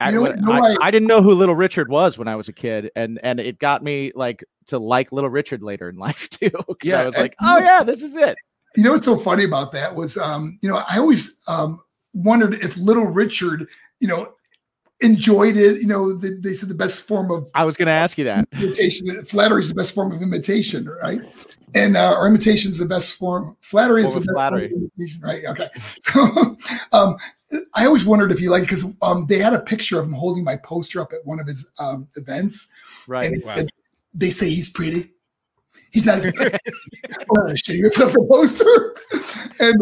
[0.00, 2.26] I, You know- when- you know I, I didn't know who little richard was when
[2.28, 5.88] i was a kid and and it got me like to like little richard later
[5.90, 6.50] in life too.
[6.82, 8.36] Yeah, i was like oh yeah this is it.
[8.76, 11.80] You know what's so funny about that was, um, you know, I always um,
[12.12, 13.68] wondered if Little Richard,
[14.04, 14.34] you know,
[15.00, 15.80] enjoyed it.
[15.80, 18.46] You know, the, they said the best form of i was gonna ask you that
[18.52, 21.22] imitation, flattery is the best form of imitation, right?
[21.74, 23.56] And uh, or imitation is the best form.
[23.60, 24.68] Flattery is the best flattery.
[24.68, 25.42] form of imitation, right?
[25.46, 25.68] Okay.
[26.00, 26.56] So,
[26.92, 27.16] um,
[27.72, 30.44] I always wondered if you liked because um, they had a picture of him holding
[30.44, 32.68] my poster up at one of his um, events,
[33.06, 33.54] right and Wow.
[33.54, 33.68] said,
[34.12, 35.12] they say he's pretty.
[35.92, 36.22] He's not.
[36.26, 38.96] oh, shit, you yourself the poster.
[39.60, 39.76] And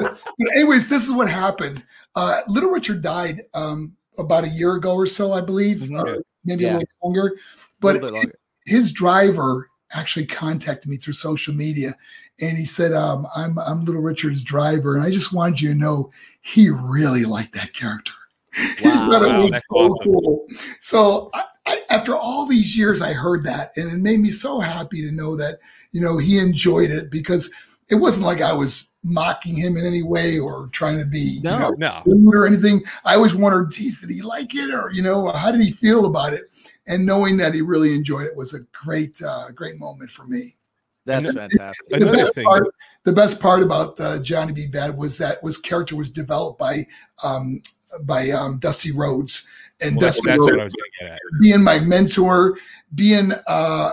[0.55, 1.83] anyways, this is what happened.
[2.15, 6.03] Uh, Little Richard died um, about a year ago or so, I believe, Mhm.
[6.03, 6.77] or maybe Yeah.
[6.77, 7.33] a little longer.
[7.81, 8.39] But longer.
[8.67, 11.97] his driver actually contacted me through social media,
[12.41, 15.79] and he said, um, "I'm I'm Little Richard's driver, and I just wanted you to
[15.79, 16.11] know
[16.43, 18.13] he really liked that character."
[18.85, 19.09] Wow.
[19.11, 20.13] Wow, that's so awesome.
[20.13, 20.47] cool.
[20.81, 24.61] So I, I, after all these years, I heard that, and it made me so
[24.61, 25.59] happy to know that
[25.93, 27.51] you know he enjoyed it because
[27.89, 31.43] it wasn't like I was mocking him in any way or trying to be you
[31.43, 31.59] No.
[31.59, 32.83] know, No, rude or anything.
[33.05, 36.07] I always wondered, geez, did he like it or you know how did he feel
[36.07, 36.43] about it?
[36.87, 40.57] And knowing that he really enjoyed it was a great, uh, great moment for me.
[41.05, 44.67] that's And fantastic The Another best thing- part, the best part about uh, Johnny B.
[44.71, 46.85] Badd was that was character was developed by
[47.25, 47.61] um,
[48.05, 49.47] by um, Dusty Rhodes,
[49.81, 51.19] and well, that's, Dusty that's Rhodes what I was get at.
[51.41, 52.57] being my mentor,
[52.95, 53.91] being uh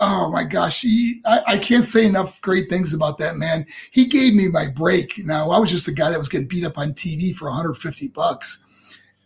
[0.00, 3.66] oh my gosh, he I, I can't say enough great things about that man.
[3.90, 5.24] He gave me my break.
[5.24, 8.08] Now I was just a guy that was getting beat up on TV for 150
[8.08, 8.64] bucks.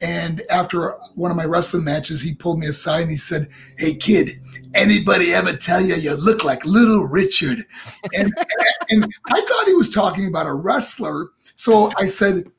[0.03, 3.95] And after one of my wrestling matches, he pulled me aside and he said, Hey
[3.95, 4.41] kid,
[4.75, 7.59] anybody ever tell you you look like little Richard?
[8.13, 8.33] And
[8.91, 11.31] and I thought he was talking about a wrestler.
[11.55, 12.51] So I said,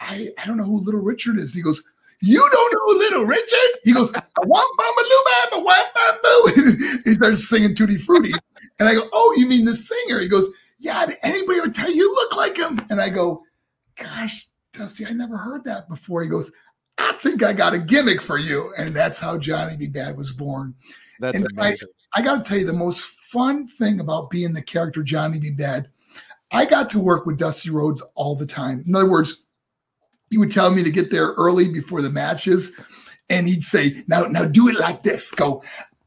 [0.00, 1.52] I, I don't know who little Richard is.
[1.52, 1.84] He goes,
[2.20, 3.70] you don't know Little Richard?
[3.84, 8.32] He goes, "Wah, bamba, loo, bamba, wah, bamboo." he starts singing Tutti Frutti.
[8.80, 10.18] And I go, Oh, you mean the singer?
[10.18, 12.80] He goes, Yeah, did anybody ever tell you you look like him?
[12.90, 13.42] And I go,
[13.96, 16.22] Gosh, Dusty, I never heard that before.
[16.22, 16.50] He goes,
[16.98, 18.72] I think I got a gimmick for you.
[18.78, 19.86] And that's how Johnny B.
[19.86, 20.74] Badd was born.
[21.20, 24.52] that's and I- amazing I got to tell you, the most fun thing about being
[24.52, 25.52] the character Johnny B.
[25.52, 25.86] Badd,
[26.50, 28.82] I got to work with Dusty Rhodes all the time.
[28.84, 29.44] In other words,
[30.30, 32.72] he would tell me to get there early before the matches,
[33.28, 35.30] and he'd say, "Now, now do it like this.
[35.32, 35.62] Go,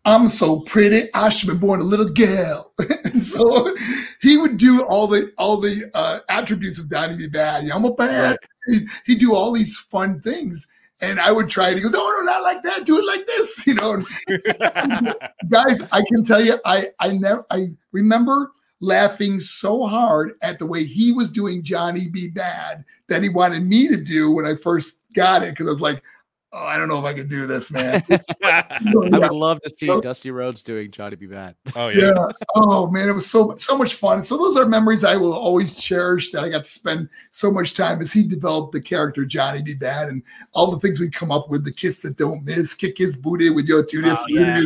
[0.06, 1.10] I'm so pretty.
[1.14, 3.76] I should be born a little girl." and so
[4.22, 7.28] he would do all the all the uh, attributes of Johnny B.
[7.28, 7.70] Badd.
[7.72, 8.38] I'm a bad.
[8.68, 10.68] He'd, he'd do all these fun things.
[11.02, 11.76] And I would try it.
[11.76, 12.86] He goes, no, no, not like that.
[12.86, 14.06] Do it like this, you know.
[15.50, 20.66] Guys, I can tell you, I I never I remember laughing so hard at the
[20.66, 22.30] way he was doing Johnny B.
[22.30, 25.80] Badd that he wanted me to do when I first got it because I was
[25.82, 26.04] like,
[26.52, 28.04] oh, I don't know if I could do this, man.
[28.44, 31.28] I would love to see Dusty Rhodes doing Johnny B.
[31.28, 31.56] Badd.
[31.78, 32.12] oh yeah.
[32.14, 32.28] yeah.
[32.56, 34.22] Oh man, it was so so much fun.
[34.22, 37.76] So those are memories I will always cherish that I got to spend so much
[37.76, 39.76] time as he developed the character Johnny B.
[39.76, 42.98] Badd and all the things we come up with, the kiss that don't miss, kick
[42.98, 44.62] his booty with your tutti Oh, yeah.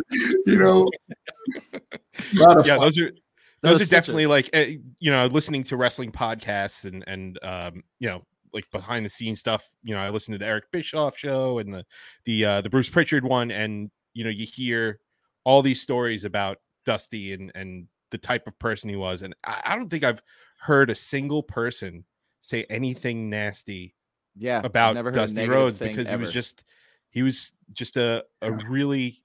[0.47, 0.89] you know.
[1.75, 1.80] A
[2.34, 2.86] lot of yeah fun.
[2.86, 3.12] those are
[3.62, 4.65] Those are such a- definitely like uh,
[5.00, 8.22] you know listening to wrestling podcasts and and um you know
[8.54, 11.74] like behind the scenes stuff you know i listened to the eric bischoff show and
[11.74, 11.84] the
[12.26, 15.00] the uh the bruce pritchard one and you know you hear
[15.43, 19.62] all these stories about dusty and and the type of person he was and i,
[19.65, 20.22] I don't think i've
[20.60, 22.06] heard a single person
[22.41, 23.93] say anything nasty
[24.36, 24.62] Yeah.
[24.63, 26.63] About dusty rhodes because he was just
[27.10, 29.22] he was just a a really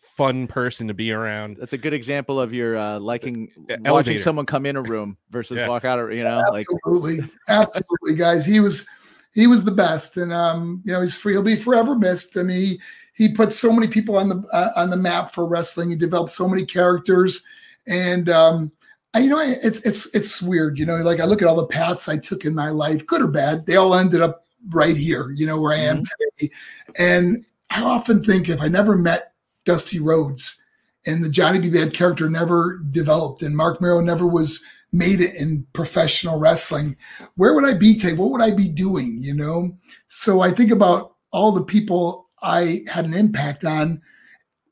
[0.00, 3.50] fun person to be around That's a good example of your uh, liking
[3.80, 5.68] watching someone come in a room versus Yeah.
[5.68, 5.98] walk out.
[5.98, 8.44] Of, you know, like absolutely, absolutely, guys.
[8.44, 8.86] He was
[9.34, 11.32] he was the best, and um, you know, he's free.
[11.32, 12.36] He'll be forever missed.
[12.36, 12.80] I mean, he
[13.14, 15.90] he put so many people on the uh, on the map for wrestling.
[15.90, 17.42] He developed so many characters,
[17.86, 18.72] and um,
[19.14, 20.78] I, you know, it's it's it's weird.
[20.78, 23.22] You know, like I look at all the paths I took in my life, good
[23.22, 25.30] or bad, they all ended up right here.
[25.30, 26.04] You know, where I am
[26.38, 26.52] today,
[26.98, 29.31] and I often think if I never met
[29.64, 30.58] Dusty Rhodes
[31.06, 31.70] and the Johnny B.
[31.70, 36.96] Badd character never developed, and Marc Mero never was made it in professional wrestling,
[37.36, 38.12] where would I be today?
[38.12, 39.16] What would I be doing?
[39.18, 39.76] You know?
[40.08, 44.02] So I think about all the people I had an impact on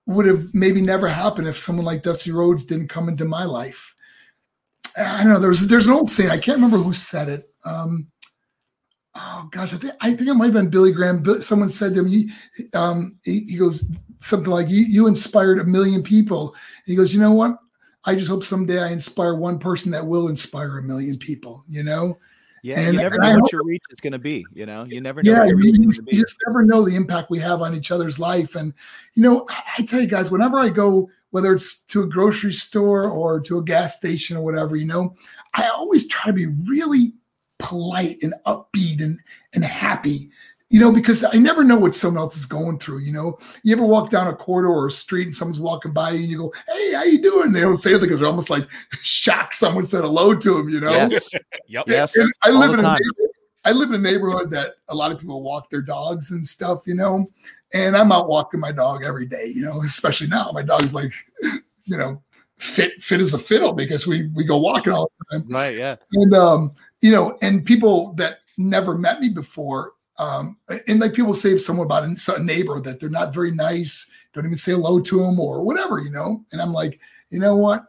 [0.07, 3.95] would have maybe never happened if someone like Dusty Rhodes didn't come into my life.
[4.97, 5.39] I don't know.
[5.39, 6.31] There's there's an old saying.
[6.31, 7.49] I can't remember who said it.
[7.65, 8.09] Um,
[9.15, 11.25] oh gosh, I think I think it might have been Billy Graham.
[11.41, 12.33] Someone said to he,
[12.75, 13.85] um, he, he goes
[14.21, 16.55] something like, "You you inspired a million people."
[16.87, 17.57] He goes, "You know what?
[18.07, 21.83] I just hope someday I inspire one person that will inspire a million people." You
[21.83, 22.19] know?
[22.63, 24.45] yeah, And- you never know I what hope- your reach is going to be.
[24.53, 25.33] You know, you never know.
[25.33, 27.39] Yeah, what your you, reach you is gonna you just never know the impact we
[27.41, 28.55] have on each other's life.
[28.55, 28.75] And
[29.15, 32.53] you know, I, I tell you guys, whenever I go, whether it's to a grocery
[32.53, 35.15] store or to a gas station or whatever, you know,
[35.55, 37.15] I always try to be really
[37.59, 39.19] polite and upbeat and
[39.55, 40.31] and happy.
[40.73, 42.99] You know, because I never know what someone else is going through.
[42.99, 46.11] You know, you ever walk down a corridor or a street and someone's walking by
[46.11, 48.51] you and you go, "Hey, how you doing?" They don't say anything because they're almost
[48.51, 48.69] like
[49.03, 50.69] shocked someone said hello to them.
[50.69, 51.29] You know, Yes,
[51.67, 52.15] yep yes.
[52.17, 53.31] and I all live in a neighborhood,
[53.65, 56.87] I live in a neighborhood that a lot of people walk their dogs and stuff,
[56.87, 57.29] you know.
[57.75, 60.51] And I'm out walking my dog every day, you know, especially now.
[60.53, 61.13] My dog's like,
[61.85, 62.23] you know,
[62.59, 65.49] fit fit as a fiddle because we we go walking all the time.
[65.49, 65.77] Right.
[65.77, 65.97] Yeah.
[66.15, 71.35] And um, you know, and people that never met me before, um, and like people
[71.35, 75.01] say someone about a, a neighbor that they're not very nice, don't even say hello
[75.01, 76.45] to them or whatever, you know.
[76.53, 77.87] And I'm like, you know what?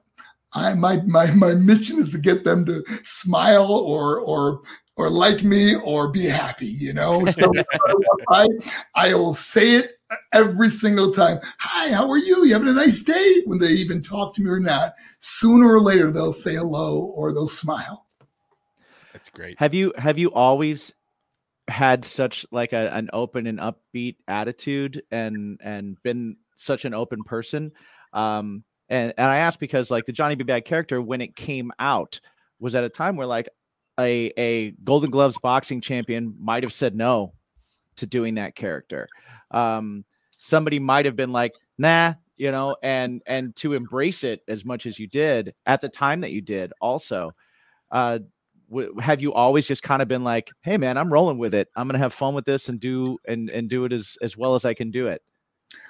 [0.53, 4.61] I my my my mission is to get them to smile or or
[4.95, 7.25] or like me or be happy, you know.
[7.31, 7.51] So
[8.29, 8.47] I
[8.95, 9.99] I will say it
[10.31, 11.37] every single time.
[11.59, 12.45] Hi, how are you?
[12.45, 13.41] You having a nice day?
[13.45, 17.33] When they even talk to me or not, sooner or later they'll say hello or
[17.33, 18.05] they'll smile.
[19.11, 20.93] that's great Have you have you always
[21.71, 27.23] had such like a, an open and upbeat attitude and and been such an open
[27.23, 27.71] person?
[28.13, 30.43] Um, and and I ask because like the Johnny B.
[30.43, 32.19] Badd character when it came out
[32.60, 33.49] was at a time where like
[33.99, 37.34] a a Golden Gloves boxing champion might have said no
[37.95, 39.07] to doing that character.
[39.51, 40.05] Um,
[40.39, 44.86] somebody might have been like, nah, you know, and and to embrace it as much
[44.86, 47.31] as you did at the time that you did also.
[47.91, 48.19] Uh,
[48.71, 51.67] w- have you always just kind of been like, "Hey, man, I'm rolling with it.
[51.75, 54.55] I'm gonna have fun with this and do and and do it as as well
[54.55, 55.21] as I can do it,"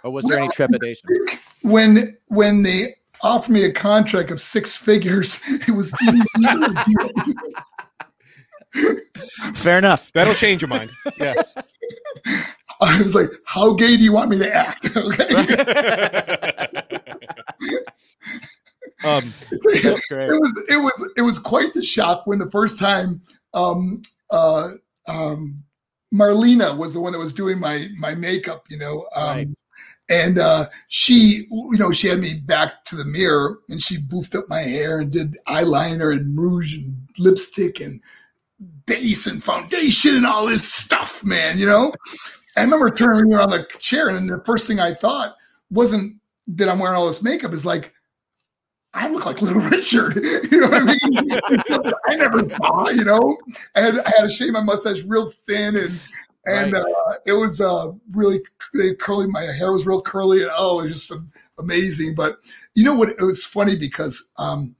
[0.04, 1.10] or was there any trepidation?
[1.62, 5.94] When when they offered me a contract of six figures, it was
[9.56, 10.12] Fair enough.
[10.13, 11.34] that'll change your mind yeah
[12.82, 15.28] I was like, "How gay do you want me to act?" Okay.
[19.04, 20.30] Um That's great.
[20.30, 23.22] it was it was it was quite the shock when the first time
[23.54, 24.71] um uh
[25.08, 25.63] um
[26.13, 29.08] Marlena was the one that was doing my my makeup, you know.
[29.15, 29.48] Um Right.
[30.10, 34.36] and uh she you know she had me back to the mirror and she boofed
[34.36, 38.02] up my hair and did eyeliner and rouge and lipstick and
[38.86, 41.92] base and foundation and all this stuff, man, you know.
[42.58, 45.36] I remember turning around the chair and the first thing I thought
[45.69, 46.17] wasn't
[46.48, 47.94] that I'm wearing all this makeup is like
[48.94, 50.15] I look like Little Richard.
[50.52, 51.94] You know what I mean?
[52.08, 53.37] I never saw, you know.
[53.75, 56.00] I had I had to shave my mustache real thin and
[56.46, 56.83] and Right.
[56.83, 58.42] uh, it was uh, really
[59.00, 59.27] curly.
[59.27, 61.13] My hair was real curly and oh, it was just
[61.58, 62.15] amazing.
[62.15, 62.37] But
[62.75, 63.10] you know what?
[63.10, 64.75] It was funny because um,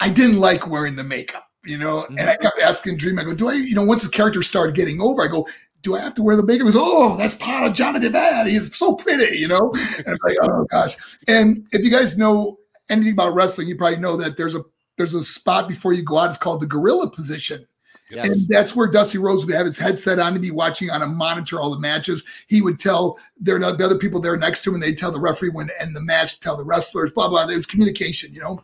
[0.00, 2.06] I didn't like wearing the makeup, you know.
[2.06, 4.74] And I kept asking Dream, I go, do I, you know, once the character started
[4.74, 5.46] getting over, I go,
[5.82, 6.66] do I have to wear the makeup?
[6.66, 8.48] He goes, oh, that's part of Johnny Badd.
[8.48, 9.72] He's so pretty, you know.
[9.98, 10.96] And I'm like, oh gosh.
[11.28, 12.58] And if you guys know
[12.88, 14.64] anything about wrestling, you probably know that there's a
[14.96, 16.30] there's a spot before you go out.
[16.30, 17.66] It's called the gorilla position.
[18.10, 18.26] Yes.
[18.26, 21.06] And that's where Dusty Rhodes would have his headset on to be watching on a
[21.06, 22.22] monitor all the matches.
[22.48, 25.20] He would tell there the other people there next to him, and they'd tell the
[25.20, 27.46] referee when to end the match, tell the wrestlers, blah blah.
[27.46, 28.62] There was communication, you know.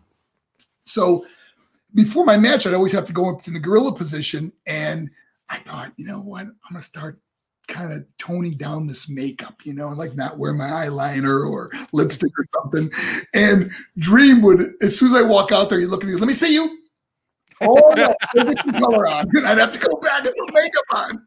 [0.85, 1.27] So
[1.95, 5.11] before my match, I'd always have to go up to the gorilla position, and
[5.49, 7.19] I thought, you know what, I'm gonna start
[7.71, 12.33] kind of toning down this makeup, you know, like not wear my eyeliner or lipstick
[12.37, 12.91] or something.
[13.33, 16.27] And Dream would, as soon as I walk out there, you look at me, let
[16.27, 16.79] me see you.
[17.63, 19.27] Oh, no, put some color on.
[19.37, 21.27] And I'd have to go back and put makeup on.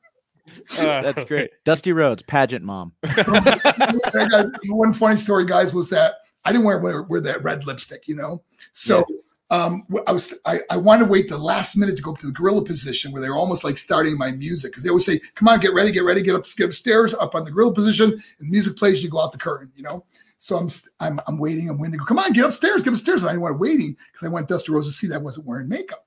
[0.78, 1.52] Uh, That's great.
[1.64, 2.94] Dusty Rhodes, pageant mom.
[4.68, 6.16] One funny story, guys, was that
[6.46, 8.44] I didn't wear, wear, wear that red lipstick, you know?
[8.74, 9.06] So
[9.54, 12.26] um, I was I, I wanted to wait the last minute to go up to
[12.26, 15.48] the gorilla position where they're almost like starting my music because they always say, "Come
[15.48, 18.22] on, get ready, get ready, get up, get upstairs, up on the gorilla position." And
[18.40, 20.06] the music plays, you go out the curtain, you know.
[20.40, 21.70] So I'm I'm, I'm waiting.
[21.70, 22.00] I'm waiting.
[22.00, 24.48] Go, "Come on, get upstairs, get upstairs." And I didn't want waiting because I want
[24.48, 26.04] Dusty Rhodes to see that I wasn't wearing makeup.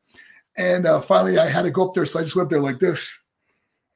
[0.57, 2.61] And uh, finally, I had to go up there, so I just went up there
[2.61, 3.17] like this.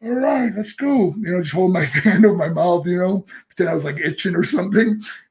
[0.00, 1.12] All right, let's go.
[1.18, 3.98] You know, just hold my hand over my mouth, you know, pretend I was like
[3.98, 4.88] itching or something.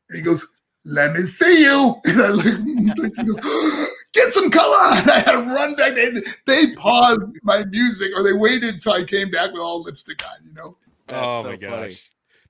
[0.09, 0.45] And he goes,
[0.86, 1.95] let me see you.
[2.05, 2.45] And I like,
[3.17, 3.39] he goes,
[4.14, 4.78] get some color.
[4.99, 5.95] And I had to run back.
[5.95, 10.22] They, they paused my music or they waited until I came back with all lipstick
[10.26, 10.78] on, you know?
[11.07, 11.70] That's oh so my gosh.
[11.70, 11.97] funny.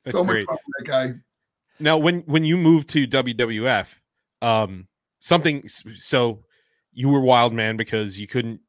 [0.03, 0.45] That's so great.
[0.45, 1.13] much fun with that guy.
[1.79, 3.87] Now, when when you moved to WWF,
[4.41, 4.87] um,
[5.19, 6.43] something so
[6.91, 8.59] you were wild man because you couldn't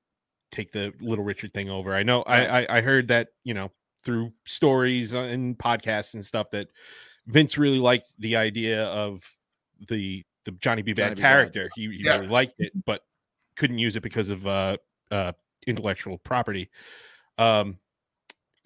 [0.53, 1.95] take the Little Richard thing over.
[1.95, 3.73] I know I, I I heard that you know
[4.05, 6.69] through stories uh, and podcasts and stuff that
[7.27, 9.23] Vince really liked the idea of
[9.89, 10.93] the the Johnny B.
[10.93, 11.21] Johnny Badd B.
[11.21, 11.25] Badd.
[11.25, 11.71] character.
[11.75, 12.19] He, he Yes.
[12.21, 13.03] really liked it, but
[13.57, 14.77] couldn't use it because of uh
[15.11, 15.33] uh
[15.67, 16.71] intellectual property.
[17.39, 17.79] Um,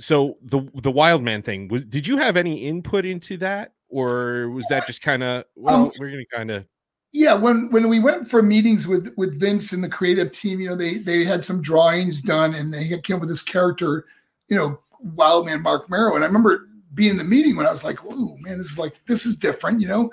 [0.01, 4.51] so the the wild man thing was did you have any input into that or
[4.51, 6.67] was that just kind of well Um, we're gonna kind of
[7.13, 10.69] Yeah, when when we went for meetings with with Vince and the creative team, you
[10.69, 14.07] know, they they had some drawings done and they came up with this character,
[14.49, 16.15] you know, Wildman Marc Mero.
[16.17, 18.79] And I remember being in the meeting when I was like, "Oh man, this is
[18.79, 20.11] like this is different," you know.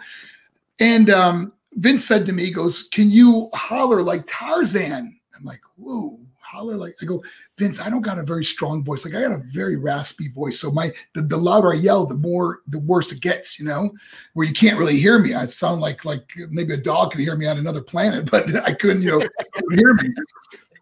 [0.81, 5.61] And um, Vince said to me, he "Goes, can you holler like Tarzan?" I'm like,
[5.77, 7.21] "Whoa, holler like." I go,
[7.57, 9.05] Vince, I don't got a very strong voice.
[9.05, 10.59] Like I got a very raspy voice.
[10.59, 13.91] So my the, the louder I yell, the more the worse it gets, you know,
[14.33, 15.35] where you can't really hear me.
[15.35, 18.73] I sound like like maybe a dog could hear me on another planet, but I
[18.73, 19.27] couldn't, you know,
[19.75, 20.09] hear me.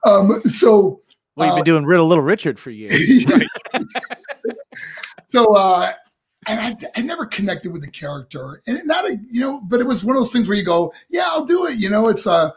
[0.05, 1.01] Um, so
[1.35, 3.25] Well, you've Uh, been doing Riddle Little Richard for years.
[5.27, 5.91] so uh
[6.49, 8.61] and I, I never connected with the character.
[8.67, 10.91] And not a you know but it was one of those things where you go
[11.09, 12.53] yeah i'll do it you know it's a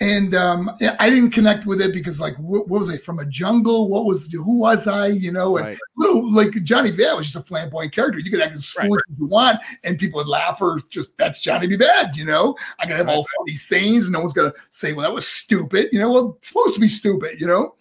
[0.00, 0.70] and um
[1.00, 3.88] i didn't connect with it because like what, what was i from a jungle?
[3.88, 5.56] What was who was i you know?
[5.56, 5.78] And Right.
[5.96, 8.18] little like johnny b badd was just a flamboyant character.
[8.18, 8.86] You could act as Right.
[8.86, 11.76] foolish as you want and people would laugh or just that's johnny b.
[11.76, 12.56] Badd you know?
[12.78, 15.88] I could have all funny sayings and no one's gonna say well that was stupid
[15.92, 16.10] you know?
[16.10, 17.74] Well it's supposed to be stupid you know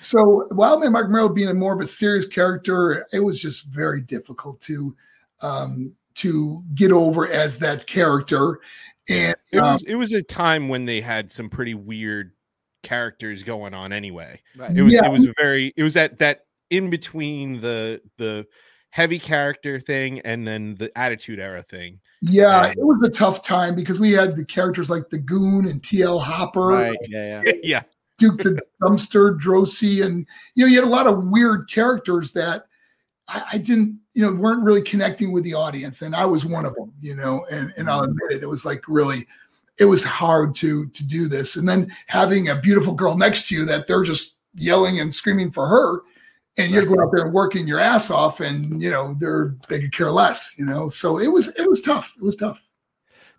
[0.00, 4.00] so Wildman Marc Mero being a more of a serious character, it was just very
[4.00, 4.94] difficult to
[5.42, 8.60] um, to get over as that character.
[9.08, 12.32] And it um, was it was a time when they had some pretty weird
[12.84, 14.74] characters going on anyway Right.
[14.74, 15.04] it was Yeah.
[15.06, 18.46] it was a very it was that that in between the the
[18.90, 23.42] heavy character thing and then the attitude era thing yeah, And- it was a tough
[23.42, 26.96] time because we had the characters like the Goon and TL Hopper, Right.
[27.08, 27.40] Yeah.
[27.44, 27.52] Yeah.
[27.64, 27.82] yeah
[28.18, 32.64] Duke the Dumpster, Droese, and you know, you had a lot of weird characters that
[33.28, 36.66] I, I didn't, you know, weren't really connecting with the audience, and I was one
[36.66, 38.10] of them, you know, and and I'll mm-hmm.
[38.10, 39.26] admit it, it was like really,
[39.78, 43.54] it was hard to to do this, and then having a beautiful girl next to
[43.54, 46.02] you that they're just yelling and screaming for her,
[46.56, 49.80] and you're going out there and working your ass off, and you know they're they
[49.80, 52.60] could care less, you know, so it was it was tough, it was tough.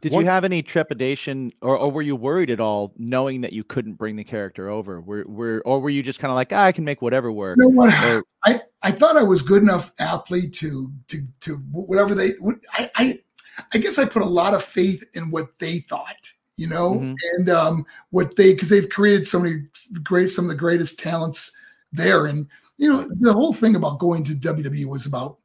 [0.01, 3.51] Did One- you have any trepidation, or, or were you worried at all, knowing that
[3.51, 5.01] you couldn't bring the character over?
[5.01, 7.57] Were, were or were you just kind of like, ah, I can make whatever work?
[7.59, 7.93] You know what?
[8.05, 12.59] Or- I, I thought I was good enough athlete to to to whatever they would.
[12.73, 13.19] I, I
[13.73, 16.15] I guess I put a lot of faith in what they thought,
[16.55, 17.15] you know, Mhm.
[17.33, 19.63] and um, what they because they've created so many
[20.01, 21.51] great some of the greatest talents
[21.91, 22.47] there, and
[22.77, 25.39] you know the whole thing about going to WWE was about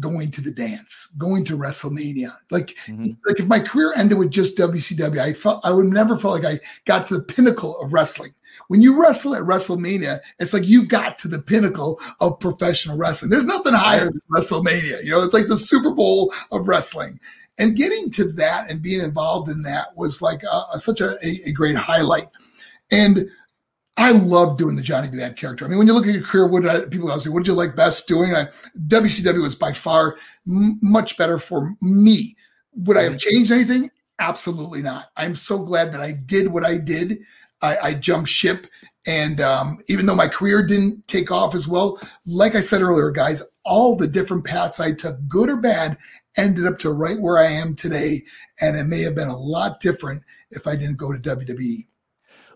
[0.00, 2.36] going to the dance, going to WrestleMania.
[2.50, 3.16] Like Mhm.
[3.26, 6.54] like if my career ended with just WCW, I felt I would never felt like
[6.54, 8.34] I got to the pinnacle of wrestling.
[8.68, 13.30] When you wrestle at WrestleMania, it's like you got to the pinnacle of professional wrestling.
[13.30, 15.04] There's nothing higher than WrestleMania.
[15.04, 17.20] You know, it's like the Super Bowl of wrestling.
[17.58, 21.40] And getting to that and being involved in that was like uh, such a, a,
[21.46, 22.28] a great highlight.
[22.90, 23.30] And
[23.96, 25.08] I love doing the Johnny.
[25.08, 25.64] Badd character.
[25.64, 27.48] I mean, when you look at your career, what I, people ask me, what did
[27.48, 28.34] you like best doing?
[28.34, 28.48] I,
[28.86, 30.16] WCW was by far
[30.46, 32.36] m- much better for me.
[32.74, 33.90] Would I have changed anything?
[34.18, 35.06] Absolutely not.
[35.16, 37.18] I'm so glad that I did what I did.
[37.62, 38.66] I, I jumped ship.
[39.06, 43.10] And um, even though my career didn't take off as well, like I said earlier,
[43.10, 45.96] guys, all the different paths I took, good or bad,
[46.36, 48.22] ended up to right where I am today.
[48.60, 51.18] And it may have been a lot different if I didn't go to.
[51.18, 51.86] WWE.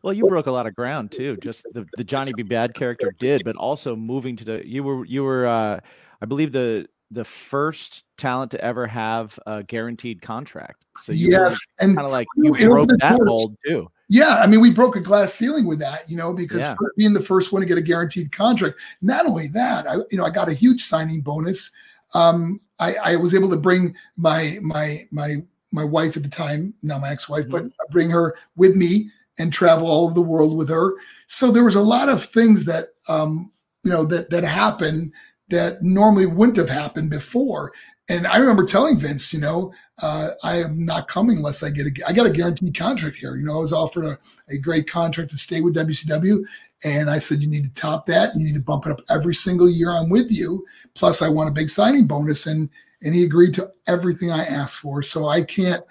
[0.02, 1.36] Well, you broke a lot of ground too.
[1.38, 2.42] Just the, the Johnny B.
[2.42, 5.80] Badd character did, but also moving to the you were you were uh,
[6.22, 10.84] I believe the the first talent to ever have a guaranteed contract.
[11.02, 13.20] So you yes, and kind of like you broke that doors.
[13.24, 13.90] mold too.
[14.08, 16.74] Yeah, I mean, we broke a glass ceiling with that, you know, because Yeah.
[16.96, 18.76] being the first one to get a guaranteed contract.
[19.00, 21.70] Not only that, I, you know, I got a huge signing bonus.
[22.12, 26.74] Um, I, I was able to bring my my my my wife at the time,
[26.82, 30.68] now my ex-wife, but bring her with me and travel all over the world with
[30.68, 30.94] her.
[31.26, 33.50] So there was a lot of things that um,
[33.82, 35.12] you know that that happened
[35.48, 37.72] that normally wouldn't have happened before.
[38.08, 39.72] And I remember telling Vince, you know,
[40.02, 43.36] uh, I am not coming unless I get a, I got a guaranteed contract here.
[43.36, 44.18] You know, I was offered a,
[44.48, 46.42] a great contract to stay with WCW.
[46.82, 48.34] And I said, you need to top that.
[48.34, 50.64] You need to bump it up every single year I'm with you.
[50.94, 52.46] Plus I want a big signing bonus.
[52.46, 52.70] And,
[53.02, 55.02] and he agreed to everything I asked for.
[55.02, 55.84] So I can't,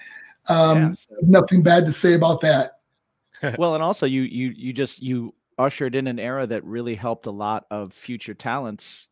[0.48, 2.72] um, Yeah, nothing bad to say about that.
[3.58, 7.26] Well, and also you you you just you ushered in an era that really helped
[7.26, 9.08] a lot of future talents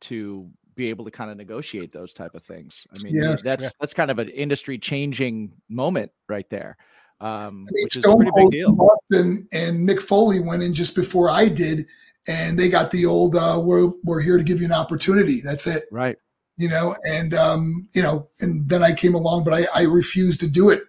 [0.00, 2.86] to be able to kind of negotiate those type of things.
[2.96, 3.42] I mean, Yes.
[3.42, 3.68] that's Yeah.
[3.80, 6.76] that's kind of an industry changing moment right there,
[7.20, 7.28] um,
[7.68, 8.72] I mean, which is a Stone pretty big deal.
[8.72, 11.86] Boston and Mick Foley went in just before I did,
[12.26, 15.66] and they got the old uh, "we're we're here to give you an opportunity." That's
[15.66, 16.16] it, Right.
[16.56, 16.96] you know.
[17.06, 20.70] And um, you know, and then I came along, but I, I refused to do
[20.70, 20.82] it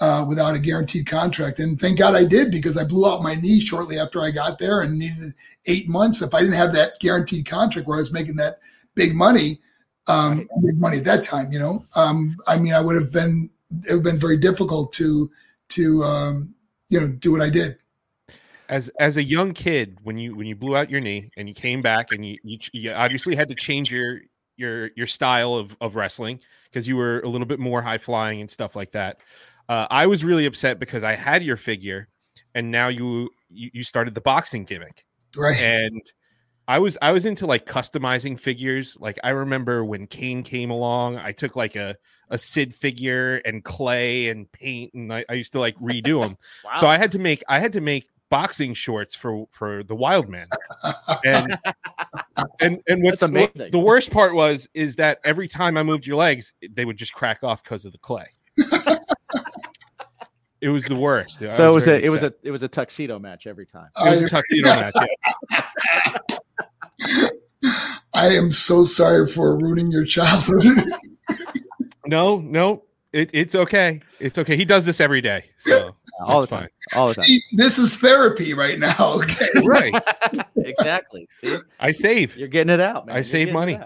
[0.00, 1.58] uh, without a guaranteed contract.
[1.58, 4.58] And thank God I did because I blew out my knee shortly after I got
[4.58, 5.34] there and needed
[5.66, 6.22] eight months.
[6.22, 8.58] If I didn't have that guaranteed contract where I was making that
[8.94, 9.58] big money,
[10.06, 13.50] um, big money at that time, you know, um, I mean, I would have been
[13.70, 15.30] it would have been very difficult to
[15.70, 16.54] to um,
[16.88, 17.78] you know do what I did.
[18.68, 21.54] as as a young kid when you when you blew out your knee and you
[21.54, 24.20] came back and you you, you obviously had to change your
[24.56, 28.40] your your style of of wrestling because you were a little bit more high flying
[28.40, 29.18] and stuff like that.
[29.68, 32.08] Uh, I was really upset because I had your figure,
[32.54, 35.04] and now you you, started the boxing gimmick,
[35.36, 35.58] Right.
[35.60, 36.02] and
[36.68, 38.96] I was I was into like customizing figures.
[39.00, 41.96] Like I remember when Kane came along, I took like a
[42.30, 46.36] a Sid figure and clay and paint, and I, I used to like redo them.
[46.64, 46.72] wow.
[46.76, 50.28] So I had to make I had to make boxing shorts for for the wild
[50.28, 50.48] man
[51.24, 51.56] and
[52.60, 53.70] and and what's what- amazing.
[53.70, 57.12] the worst part was is that every time i moved your legs they would just
[57.12, 58.26] crack off because of the clay
[60.60, 62.62] it was the worst I So it was very a it was a it was
[62.62, 63.88] a tuxedo match every time.
[63.98, 64.94] it was a I- tuxedo match
[67.00, 67.28] yeah.
[68.14, 70.62] I am so sorry for ruining your childhood.
[72.06, 72.82] no no
[73.12, 76.68] it, it's okay it's okay he does this every day so all the that's time.
[76.94, 77.26] All the time.
[77.26, 79.20] See, this is therapy right now.
[79.22, 79.48] Okay.
[79.64, 79.94] right
[80.56, 81.28] exactly.
[81.40, 83.06] See, i save you're getting it out.
[83.06, 83.14] Man.
[83.14, 83.78] I You're save money.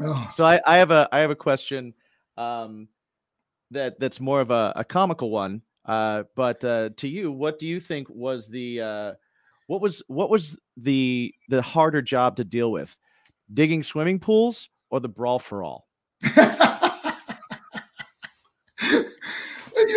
[0.00, 1.92] Oh, So I, I have a I have a question
[2.38, 2.88] um,
[3.72, 5.60] that that's more of a, a comical one.
[5.88, 9.12] Uh, but uh, to you, what do you think was the uh,
[9.68, 12.94] what was what was the the harder job to deal with,
[13.54, 15.88] digging swimming pools or the brawl for all?
[16.22, 16.36] you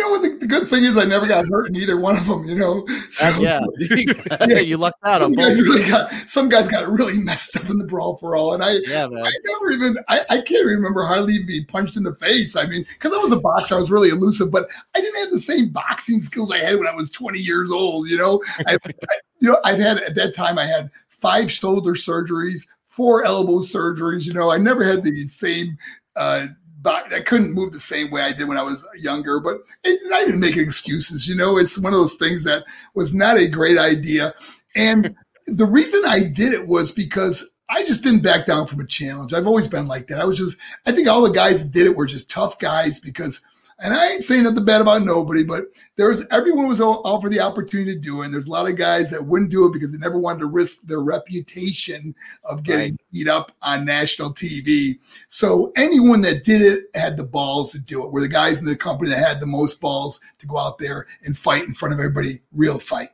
[0.00, 0.22] know what?
[0.22, 2.44] The, the good thing is, I never got hurt in either one of them.
[2.44, 2.86] You know.
[3.08, 3.60] So, Uh,
[4.48, 5.66] yeah, you lucked out on Some guys both.
[5.66, 8.72] really got some guys got really messed up in the brawl for all, and I
[8.86, 9.24] Yeah, man.
[9.26, 12.54] I never even I, I can't remember hardly even being punched in the face.
[12.56, 15.30] I mean, because I was a boxer, I was really elusive, but I didn't have
[15.30, 18.08] the same boxing skills I had when I was 20 years old.
[18.08, 21.92] You know, I, I- you know, I've had at that time I had five shoulder
[21.94, 24.24] surgeries, four elbow surgeries.
[24.24, 25.76] You know, I never had the same.
[26.14, 26.46] Uh,
[26.82, 30.00] bo- I couldn't move the same way I did when I was younger, but it,
[30.12, 31.26] I didn't make excuses.
[31.28, 32.64] You know, it's one of those things that
[32.94, 34.34] was not a great idea.
[34.74, 35.14] And
[35.46, 39.32] the reason I did it was because I just didn't back down from a challenge.
[39.32, 40.20] I've always been like that.
[40.20, 42.98] I was just, I think all the guys that did it were just tough guys
[42.98, 43.40] because,
[43.82, 45.64] and I ain't saying nothing bad about nobody, but
[45.96, 48.26] there was, everyone was all, all for the opportunity to do it.
[48.26, 50.46] And there's a lot of guys that wouldn't do it because they never wanted to
[50.46, 52.14] risk their reputation
[52.44, 54.98] of getting beat up on national TV.
[55.28, 58.12] So anyone that did it had the balls to do it.
[58.12, 61.06] Were the guys in the company that had the most balls to go out there
[61.24, 63.08] and fight in front of everybody, real fight.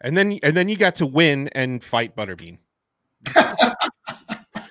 [0.00, 2.58] and then and then you got to win and fight butterbean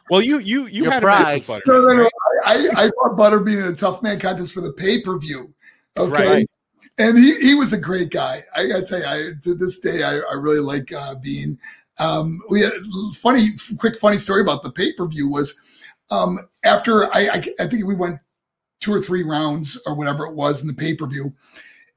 [0.09, 1.47] well you you you Your had a prize.
[1.49, 2.01] No, no, no.
[2.03, 2.11] right?
[2.45, 5.53] I, I fought Butterbean in a tough man contest for the pay per view.
[5.97, 6.29] Okay.
[6.29, 6.49] Right.
[6.97, 8.43] and he, he was a great guy.
[8.55, 11.57] I gotta tell you, I, to this day, I, I really like uh, Bean.
[11.99, 12.73] Um, we had
[13.15, 15.59] funny, quick, funny story about the pay per view was
[16.09, 18.19] um, after I, I, I think we went
[18.79, 21.33] two or three rounds or whatever it was in the pay per view,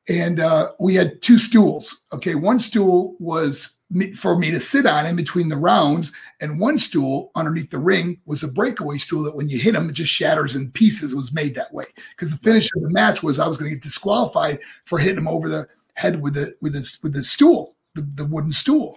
[0.09, 2.05] and uh, we had two stools.
[2.12, 3.73] Okay, one stool was
[4.16, 6.11] for me to sit on in between the rounds,
[6.41, 9.89] and one stool underneath the ring was a breakaway stool that when you hit them,
[9.89, 11.12] it just shatters in pieces.
[11.12, 13.70] It was made that way because the finish of the match was I was going
[13.70, 17.22] to get disqualified for hitting him over the head with the with the with the
[17.22, 18.97] stool, the, the wooden stool.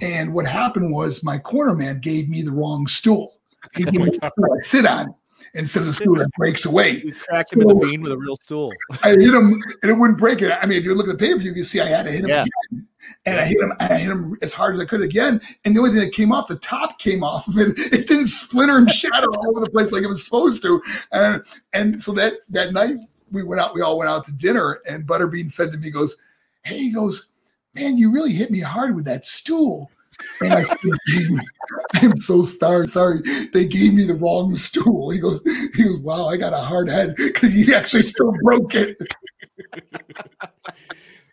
[0.00, 3.34] And what happened was my corner man gave me the wrong stool.
[3.74, 5.14] He gave me the stool I sit on
[5.54, 7.02] instead of the stool that breaks away.
[7.04, 8.72] You cracked him in the bean with a real stool.
[9.04, 10.50] I hit him and it wouldn't break it.
[10.50, 12.24] I mean, if you look at the paper, you can see I had to hit
[12.24, 12.44] him Yeah.
[12.70, 12.86] again.
[13.24, 15.40] And I hit him, I hit him as hard as I could again.
[15.64, 17.76] And the only thing that came off, the top came off of it.
[17.92, 20.82] It didn't splinter and shatter all over the place like it was supposed to.
[21.12, 21.42] And
[21.72, 22.96] and so that that night
[23.30, 25.90] we went out, we all went out to dinner, and Butterbean said to me, he
[25.90, 26.16] goes,
[26.62, 27.26] Hey, he goes,
[27.74, 29.90] Man, you really hit me hard with that stool.
[30.40, 30.78] And I said,
[31.94, 33.20] I'm so sorry, sorry.
[33.52, 35.10] They gave me the wrong stool.
[35.10, 35.42] He goes,
[35.74, 38.96] he goes, wow, I got a hard head because he actually still broke it.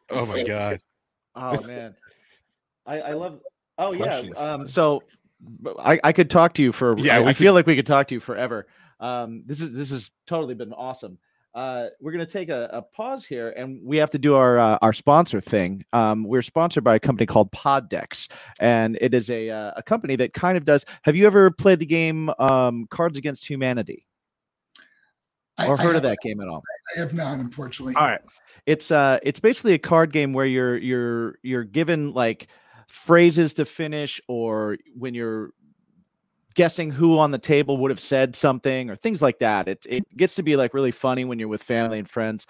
[0.09, 0.79] Oh my god.
[1.35, 1.95] Oh man,
[2.85, 3.39] I, I love.
[3.77, 4.21] Oh yeah.
[4.37, 5.03] Um, so
[5.79, 6.97] I, I could talk to you for.
[6.97, 8.67] Yeah, I, we I could- feel like we could talk to you forever.
[8.99, 11.17] Um, this is this has totally been awesome.
[11.55, 14.77] Uh, we're gonna take a, a pause here, and we have to do our uh,
[14.81, 15.83] our sponsor thing.
[15.93, 18.27] Um, we're sponsored by a company called Poddex,
[18.59, 20.83] and it is a uh, a company that kind of does.
[21.03, 24.07] Have you ever played the game um, Cards Against Humanity
[25.59, 26.63] or I heard of that game at all?
[26.95, 27.95] I have not, unfortunately.
[27.95, 28.21] All right.
[28.65, 32.47] It's uh it's basically a card game where you're you're you're given like
[32.87, 35.51] phrases to finish or when you're
[36.55, 39.67] guessing who on the table would have said something or things like that.
[39.67, 42.45] It it gets to be like really funny when you're with family and friends.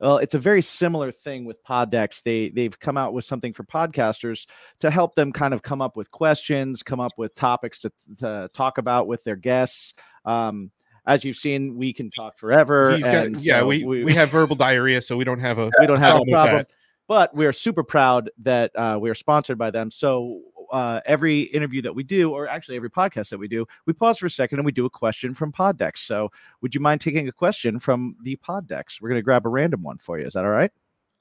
[0.00, 2.22] Well, it's a very similar thing with Poddex.
[2.22, 4.46] They they've come out with something for podcasters
[4.78, 8.48] to help them kind of come up with questions, come up with topics to, to
[8.54, 9.94] talk about with their guests.
[10.24, 10.70] Um,
[11.06, 12.96] as you've seen, we can talk forever.
[12.96, 15.70] He's got, and yeah, so we, we have verbal diarrhea, so we don't have a
[15.80, 16.56] we don't have a problem with problem.
[16.58, 16.70] that.
[17.06, 19.90] But we are super proud that uh, we are sponsored by them.
[19.90, 23.92] So uh, every interview that we do, or actually every podcast that we do, we
[23.92, 25.98] pause for a second and we do a question from Poddex.
[25.98, 26.30] So
[26.60, 29.00] would you mind taking a question from the Poddex?
[29.00, 30.26] We're going to grab a random one for you.
[30.26, 30.70] Is that all right?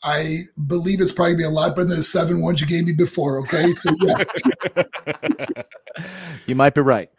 [0.03, 2.93] I believe it's probably be a lot better than the seven ones you gave me
[2.93, 3.39] before.
[3.39, 3.73] Okay.
[3.73, 4.23] So, yeah.
[6.45, 7.09] You might be right.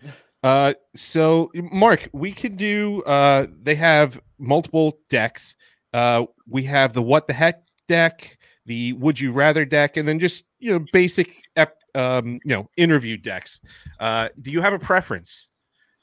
[0.43, 3.03] Uh, so Mark, we could do.
[3.03, 5.57] Uh, they have multiple decks.
[5.93, 10.21] Uh, we have the what the heck deck, the would you rather deck, and then
[10.21, 13.61] just you know basic, ep, um, you know interview decks.
[13.99, 15.49] Uh, do you have a preference?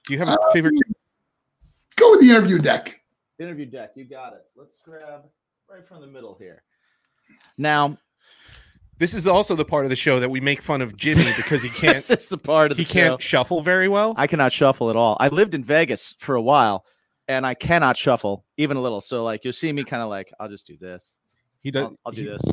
[0.05, 0.75] Do you have a Uh, favorite?
[1.95, 3.01] Go with the interview deck.
[3.39, 3.91] Interview deck.
[3.95, 4.45] You got it.
[4.55, 5.21] Let's grab
[5.69, 6.63] right from the middle here.
[7.57, 7.97] Now,
[8.97, 11.61] This is also the part of the show that we make fun of Jimmy because
[11.61, 11.95] he can't.
[11.95, 13.39] this is the part of the he can't show.
[13.39, 14.13] shuffle very well.
[14.17, 15.17] I cannot shuffle at all.
[15.19, 16.85] I lived in Vegas for a while
[17.27, 19.01] and I cannot shuffle even a little.
[19.01, 21.17] So like you'll see me kind of like I'll just do this.
[21.61, 21.83] He does.
[21.83, 22.41] I'll, I'll do he- this.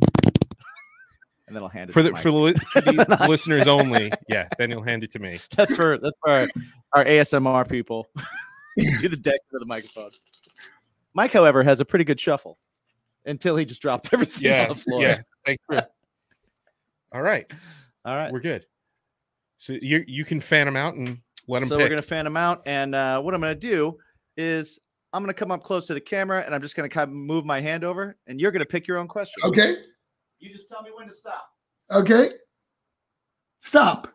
[1.49, 4.11] And then I'll hand it for to the for the, for the listeners only.
[4.27, 5.39] Yeah, then he'll hand it to me.
[5.55, 6.49] that's for that's for our,
[6.95, 8.07] our ASMR people.
[9.01, 10.13] do the deck for the microphone.
[11.13, 12.59] Mike, however, has a pretty good shuffle
[13.27, 15.03] until he just dropped everything Yeah, on the floor.
[15.03, 15.21] yeah.
[15.45, 15.81] Thank you.
[17.15, 17.47] All right,
[18.05, 18.33] All right.
[18.33, 18.67] we're good.
[19.59, 21.85] So you you can fan them out and let them so pick.
[21.85, 23.97] we're gonna fan them out, and uh, what I'm gonna do
[24.37, 24.79] is
[25.13, 27.45] I'm gonna come up close to the camera, and I'm just gonna kind of move
[27.45, 29.35] my hand over, and you're gonna pick your own question.
[29.45, 29.77] Okay.
[30.41, 31.49] You just tell me when to stop.
[31.91, 32.31] Okay.
[33.61, 34.12] Stop.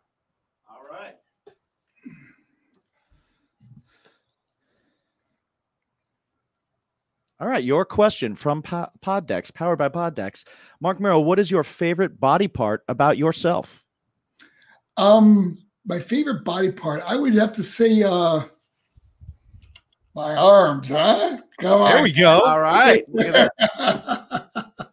[7.40, 10.44] All right, your question from po- Poddex, powered by Poddex.
[10.82, 13.84] Marc Mero, what is your favorite body part about yourself?
[14.98, 18.42] Um, my favorite body part, I would have to say uh
[20.16, 21.38] my arms, huh?
[21.62, 21.92] Come on.
[21.94, 22.40] there we go.
[22.40, 23.06] All right.
[23.08, 24.72] Look at that.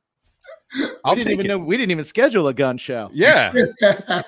[1.05, 1.49] I'll didn't even it.
[1.49, 3.09] know we didn't even schedule a gun show.
[3.13, 3.55] Yeah.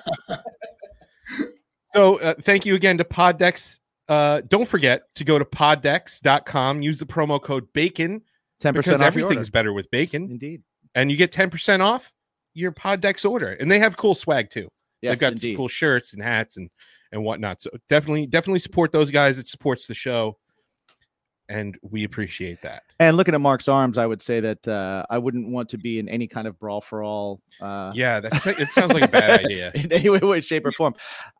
[1.93, 3.79] So uh, thank you again to Poddex.
[4.09, 8.21] Uh, don't forget to go to poddex.com, use the promo code BACON
[8.61, 10.63] Ten because percent off everything's better with bacon, Indeed.
[10.95, 12.11] and you get 10% off
[12.55, 13.49] your Poddex order.
[13.53, 14.69] And they have cool swag too.
[15.03, 15.53] Yes, They've got indeed.
[15.53, 16.71] some cool shirts and hats and
[17.13, 17.61] and whatnot.
[17.63, 19.39] So definitely, definitely support those guys.
[19.39, 20.39] It supports the show,
[21.49, 22.82] and we appreciate that.
[22.99, 25.99] And looking at Mark's arms, I would say that uh, I wouldn't want to be
[25.99, 27.40] in any kind of brawl for all.
[27.61, 28.68] Uh, Yeah, that's it.
[28.70, 29.70] Sounds like a bad idea.
[29.74, 30.94] in any way, way, shape, or form.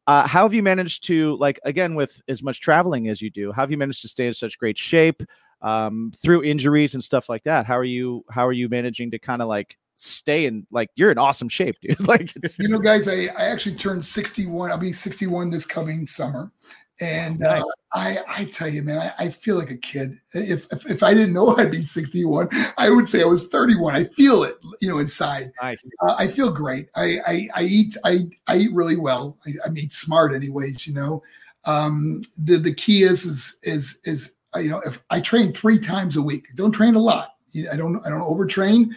[0.07, 3.53] Uh, how have you managed to, like, again, with as much traveling as you do,
[3.53, 5.23] how have you managed to stay in such great shape?
[5.63, 7.67] um, through injuries and stuff like that.
[7.67, 8.25] How are you?
[8.31, 11.77] How are you managing to kind of like stay in like you're in awesome shape,
[11.83, 12.07] dude?
[12.07, 14.71] like it's You know, guys, I, I actually turned 61.
[14.71, 16.53] I'll be 61 this coming summer.
[17.01, 20.19] And uh, I, I tell you, man, I, I feel like a kid.
[20.33, 23.95] If, if if I didn't know I'd be 61, I would say I was 31.
[23.95, 25.53] I feel it, you know, inside.
[25.61, 25.83] nice.
[26.09, 26.89] Uh, I feel great.
[26.95, 29.37] I, I, I eat I, I eat really well.
[29.47, 30.87] I, I eat smart, anyways.
[30.87, 31.23] You know,
[31.67, 35.79] um, the the key is is is is uh, you know if I train three
[35.79, 36.47] times a week.
[36.51, 37.35] I don't train a lot.
[37.71, 38.89] I don't I don't overtrain,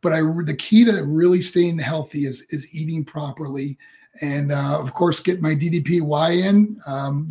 [0.00, 3.78] but I the key to really staying healthy is is eating properly,
[4.20, 6.78] and uh, of course get my DDPY in.
[6.86, 7.28] Um,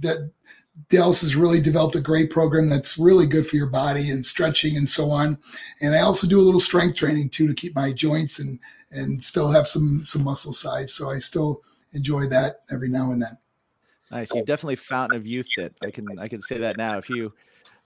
[0.00, 0.30] that
[0.88, 4.76] Dallas has really developed a great program that's really good for your body and stretching
[4.76, 5.38] and so on.
[5.80, 8.58] And I also do a little strength training too to keep my joints and
[8.90, 10.92] and still have some some muscle size.
[10.92, 11.62] So I still
[11.92, 13.38] enjoy that every now and then.
[14.10, 14.32] Nice.
[14.34, 15.74] You've definitely fountain of youth it.
[15.82, 16.98] I can I can say that now.
[16.98, 17.32] If you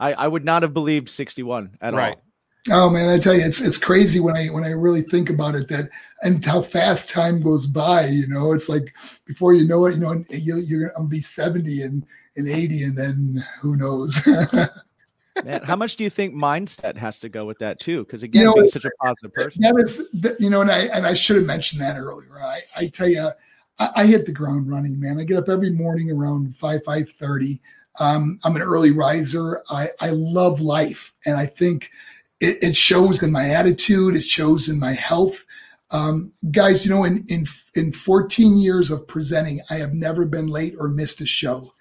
[0.00, 2.14] I, I would not have believed 61 at Right.
[2.14, 2.22] all.
[2.70, 5.54] Oh man, I tell you, it's it's crazy when I when I really think about
[5.54, 5.88] it that
[6.22, 8.06] and how fast time goes by.
[8.06, 8.94] You know, it's like
[9.24, 12.04] before you know it, you know, you, you're gonna be seventy and
[12.36, 14.26] and eighty, and then who knows?
[15.44, 18.04] Man, how much do you think mindset has to go with that too?
[18.04, 19.62] Because again, know, being such a positive person.
[19.62, 20.08] that is,
[20.40, 22.40] you know, and I and I should have mentioned that earlier.
[22.40, 23.28] I I tell you,
[23.78, 25.18] I, I hit the ground running, man.
[25.18, 27.60] I get up every morning around five five thirty.
[28.00, 29.62] Um, I'm an early riser.
[29.70, 31.90] I I love life, and I think
[32.40, 34.16] it, it shows in my attitude.
[34.16, 35.44] It shows in my health.
[35.90, 40.46] Um, guys, you know, in in in 14 years of presenting, I have never been
[40.46, 41.72] late or missed a show.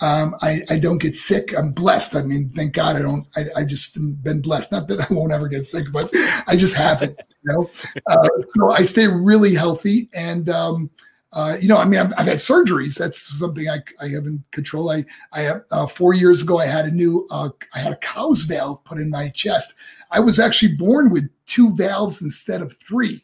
[0.00, 1.56] Um, I, I don't get sick.
[1.56, 2.16] I'm blessed.
[2.16, 4.72] I mean, thank God I don't, I, I just been blessed.
[4.72, 6.10] Not that I won't ever get sick, but
[6.46, 7.70] I just haven't, you know?
[8.06, 10.08] Uh, so I stay really healthy.
[10.12, 10.90] And, um,
[11.32, 12.98] uh, you know, I mean, I've, I've had surgeries.
[12.98, 14.90] That's something I, I have in control.
[14.90, 17.96] I, I have, uh, four years ago, I had a new, uh, I had a
[17.96, 19.74] cow's valve put in my chest.
[20.12, 23.20] I was actually born with two valves instead of three.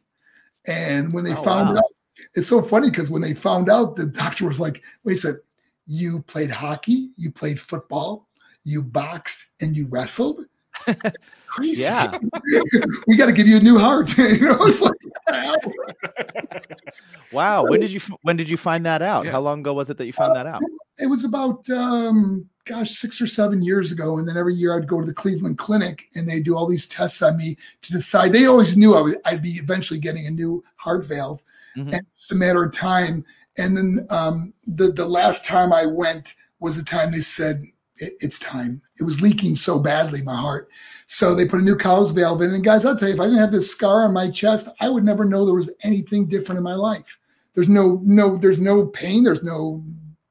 [0.67, 1.77] And when they Oh, found wow.
[1.79, 1.95] out,
[2.35, 5.41] it's so funny because when they found out, the doctor was like, wait a second,
[5.87, 8.29] you played hockey, you played football,
[8.65, 10.41] you boxed, and you wrestled.
[11.47, 11.83] Crazy.
[11.83, 12.19] Yeah.
[13.07, 14.17] we got to give you a new heart.
[14.19, 14.93] you know, it's like,
[17.33, 17.63] wow.
[17.63, 19.25] So- when did you when did you find that out?
[19.25, 19.33] Yeah.
[19.33, 20.63] How long ago was it that you found that out?
[21.01, 24.89] it was about um gosh six or seven years ago and then every year i'd
[24.89, 28.33] go to the cleveland clinic and they'd do all these tests on me to decide
[28.33, 31.41] they always knew I would, i'd be eventually getting a new heart valve
[31.77, 31.93] Mhm.
[31.93, 33.25] and it's a matter of time
[33.59, 37.63] and then um the the last time i went was the time they said
[37.99, 40.69] it, it's time it was leaking so badly my heart
[41.09, 43.25] so they put a new cow's valve in and guys i'll tell you if i
[43.25, 46.57] didn't have this scar on my chest i would never know there was anything different
[46.57, 47.19] in my life
[47.55, 49.83] there's no no there's no pain there's no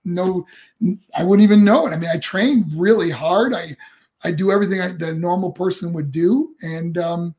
[0.06, 0.46] no
[1.16, 1.94] I wouldn't even know it.
[1.94, 3.54] I mean, I train really hard.
[3.54, 3.76] I
[4.24, 7.36] I do everything I, that a normal person would do, and um,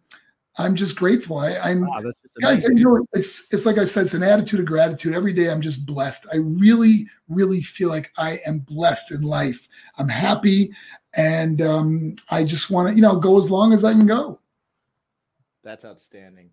[0.58, 1.38] I'm just grateful.
[1.38, 2.12] I, I'm Wow, guys.
[2.42, 2.78] amazing.
[2.78, 5.14] You know, it's it's like I said, it's an attitude of gratitude.
[5.14, 6.26] Every day, I'm just blessed.
[6.32, 9.66] I really, really feel like I am blessed in life.
[9.98, 10.70] I'm happy,
[11.16, 14.40] and um, I just want to, you know, go as long as I can go.
[15.64, 16.50] That's outstanding.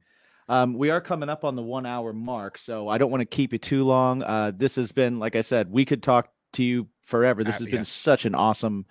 [0.48, 3.26] Um, we are coming up on the one hour mark, so I don't want to
[3.26, 4.22] keep you too long.
[4.24, 7.44] Uh, this has been, like I said, we could talk to you forever.
[7.44, 8.86] This has been such an awesome.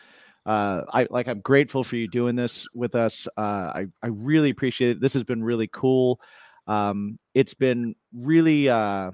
[0.46, 1.28] Uh, I like.
[1.28, 3.26] I'm grateful for you doing this with us.
[3.36, 5.00] Uh, I I really appreciate it.
[5.00, 6.20] This has been really cool.
[6.66, 9.12] Um, it's been really uh,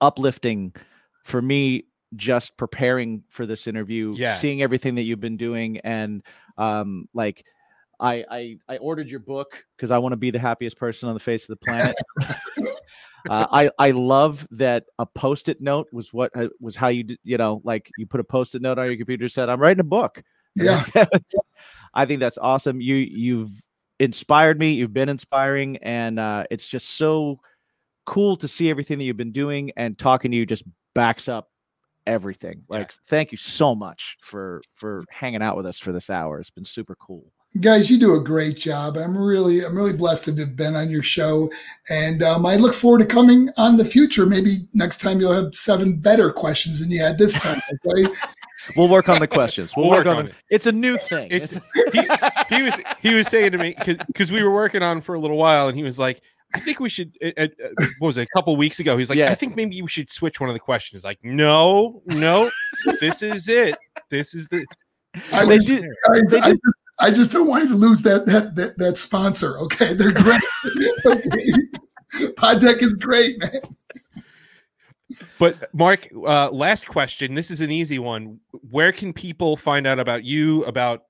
[0.00, 0.74] uplifting
[1.24, 1.84] for me
[2.16, 4.36] just preparing for this interview, Yeah.
[4.36, 6.22] seeing everything that you've been doing, and
[6.58, 7.44] um, like
[8.00, 11.14] I I, I ordered your book because I want to be the happiest person on
[11.14, 11.96] the face of the planet.
[13.30, 17.36] uh, I I love that a post-it note was what uh, was how you you
[17.38, 20.22] know like you put a post-it note on your computer said I'm writing a book.
[20.56, 20.84] Yeah.
[21.94, 22.80] I think that's awesome.
[22.80, 23.50] You you've
[23.98, 24.72] inspired me.
[24.72, 27.40] You've been inspiring, and uh, it's just so
[28.06, 29.72] cool to see everything that you've been doing.
[29.76, 30.62] And talking to you just
[30.94, 31.50] backs up
[32.06, 32.62] everything.
[32.70, 32.78] Yeah.
[32.78, 36.40] Like, thank you so much for for hanging out with us for this hour.
[36.40, 37.32] It's been super cool.
[37.60, 40.90] guys you do a great job i'm really i'm really blessed to have been on
[40.90, 41.48] your show
[41.88, 45.54] and um, i look forward to coming on the future maybe next time you'll have
[45.54, 48.12] seven better questions than you had this time okay
[48.76, 49.72] We'll work on the questions.
[49.76, 50.34] We'll, We'll work, work on, on them.
[50.48, 50.54] it.
[50.54, 51.28] It's a new thing.
[51.30, 53.76] It's- It's- he was he was saying to me
[54.06, 56.22] because we were working on for a little while, and he was like,
[56.54, 57.46] "I think we should." Uh, uh,
[57.98, 58.22] what was it?
[58.22, 59.30] A couple weeks ago, he's like, Yeah.
[59.30, 62.50] "I think maybe we should switch one of the questions." Like, no, no,
[63.00, 63.76] this is it.
[64.10, 64.64] This is the.
[65.32, 68.26] I They do- guys, they I, just, I just don't want you to lose that
[68.26, 70.40] that that, that sponsor okay they're great
[71.06, 72.32] okay.
[72.36, 73.60] pod deck is great man
[75.38, 77.34] But Mark, uh, last question.
[77.34, 78.40] This is an easy one.
[78.70, 81.04] Where can people find out about you, about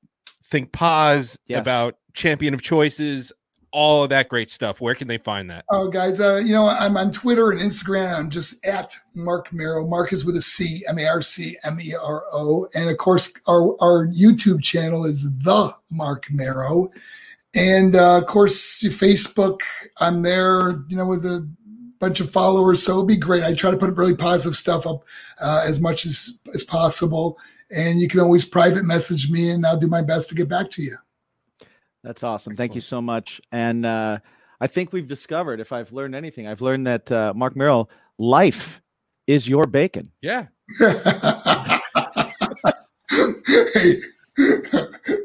[0.50, 1.60] Think Pause, Yes.
[1.60, 3.32] about Champion of Choices,
[3.74, 4.80] all of that great stuff.
[4.80, 5.64] Where can they find that?
[5.68, 8.16] Oh, guys, uh, you know, I'm on Twitter and Instagram.
[8.16, 9.84] I'm just at Marc Mero.
[9.84, 12.68] Mark is with a C, M A R C M E R O.
[12.74, 16.90] And of course, our, our YouTube channel is The Marc Mero.
[17.54, 19.60] And uh, of course, Facebook,
[19.98, 21.48] I'm there, you know, with a
[21.98, 22.82] bunch of followers.
[22.82, 23.42] So it'll be great.
[23.42, 25.04] I try to put really positive stuff up
[25.40, 27.38] uh, as much as, as possible.
[27.72, 30.70] And you can always private message me, and I'll do my best to get back
[30.72, 30.96] to you.
[32.04, 32.54] That's awesome.
[32.54, 33.40] Thank you so much.
[33.50, 34.18] And uh,
[34.60, 37.88] I think we've discovered, if I've learned anything, I've learned that uh, Marc Mero,
[38.18, 38.82] life
[39.26, 40.12] is your bacon.
[40.20, 40.46] Yeah.
[40.78, 40.90] hey,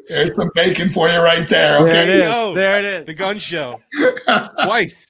[0.08, 1.84] there's some bacon for you right there.
[1.84, 2.32] There it you is.
[2.32, 2.54] go.
[2.56, 3.08] There it is.
[3.08, 3.82] The gun show.
[4.64, 5.09] Twice.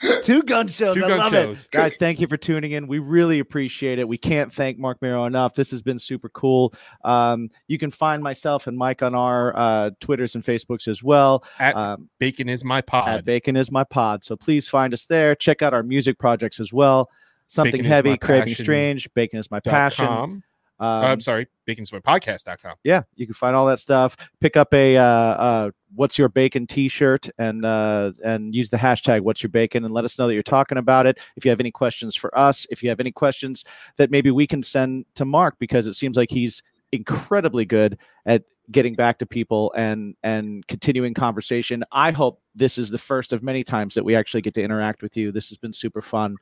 [0.22, 0.94] Two gun shows.
[0.96, 1.64] Two I gun love shows.
[1.64, 1.70] it.
[1.70, 2.86] Guys, thank you for tuning in.
[2.86, 4.08] We really appreciate it.
[4.08, 5.54] We can't thank Marc Mero enough.
[5.54, 6.72] This has been super cool.
[7.04, 11.44] Um, you can find myself and Mike on our uh, Twitters and Facebooks as well.
[11.58, 13.08] At Um, Bacon is my pod.
[13.08, 13.24] at.
[13.24, 14.24] Bacon is my pod.
[14.24, 15.34] So please find us there.
[15.34, 17.10] Check out our music projects as well.
[17.46, 19.14] Something Bacon heavy, craving passion strange.
[19.14, 20.06] Bacon is my passion.
[20.06, 20.42] com.
[20.80, 22.76] Um, Uh, I'm sorry, baconsmypodcast.com.
[22.84, 24.16] yeah, you can find all that stuff.
[24.40, 29.20] Pick up a uh, uh, "What's Your Bacon" T-shirt and uh, and use the hashtag
[29.20, 31.18] "What's Your Bacon" and let us know that you're talking about it.
[31.36, 33.64] If you have any questions for us, if you have any questions
[33.98, 36.62] that maybe we can send to Mark because it seems like he's
[36.92, 41.84] incredibly good at getting back to people and and continuing conversation.
[41.92, 45.02] I hope this is the first of many times that we actually get to interact
[45.02, 45.30] with you.
[45.30, 46.36] This has been super fun,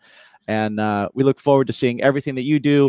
[0.46, 2.88] and uh, we look forward to seeing everything that you do.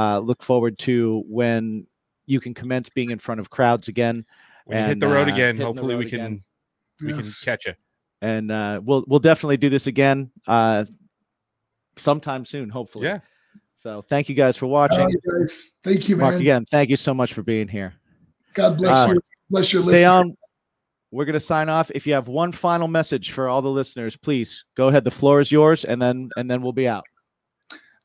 [0.00, 1.86] Uh, look forward to when
[2.26, 4.24] you can commence being in front of crowds again.
[4.64, 6.44] When you hit the road uh, again, hitting the hopefully we can again.
[7.02, 7.74] we can catch you.
[8.22, 10.84] and uh, we'll we'll definitely do this again uh,
[11.96, 13.06] sometime soon, hopefully.
[13.06, 13.18] Yeah.
[13.76, 15.00] So thank you guys for All watching.
[15.06, 15.70] right, guys.
[15.84, 16.40] Thank you, Mark, man.
[16.42, 17.94] again, thank you so much for being here.
[18.54, 19.20] God bless Uh, you.
[19.50, 20.08] Bless your Stay listeners.
[20.08, 20.36] on.
[21.12, 21.90] We're gonna sign off.
[21.94, 25.02] If you have one final message for all the listeners, please go ahead.
[25.04, 27.04] The floor is yours, and then and then we'll be out.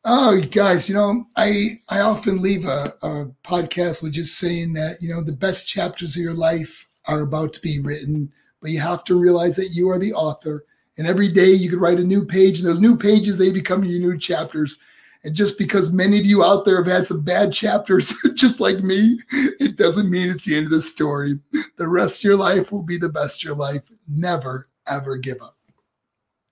[0.08, 5.02] Oh, guys, you know, I I often leave a, a podcast with just saying that
[5.02, 8.32] you know the best chapters of your life are about to be written,
[8.62, 10.64] but you have to realize that you are the author,
[11.00, 13.84] and every day you could write a new page, and those new pages they become
[13.84, 14.78] your new chapters.
[15.24, 18.84] And just because many of you out there have had some bad chapters, just like
[18.84, 19.18] me,
[19.60, 21.40] it doesn't mean it's the end of the story.
[21.78, 23.82] The rest of your life will be the best of your life.
[24.08, 25.55] Never, ever give up.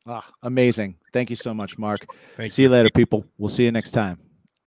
[0.06, 0.96] Ah, amazing.
[1.14, 2.06] Thank you so much, Mark.
[2.36, 3.26] Thank see you later, people.
[3.38, 4.20] We'll see you next time.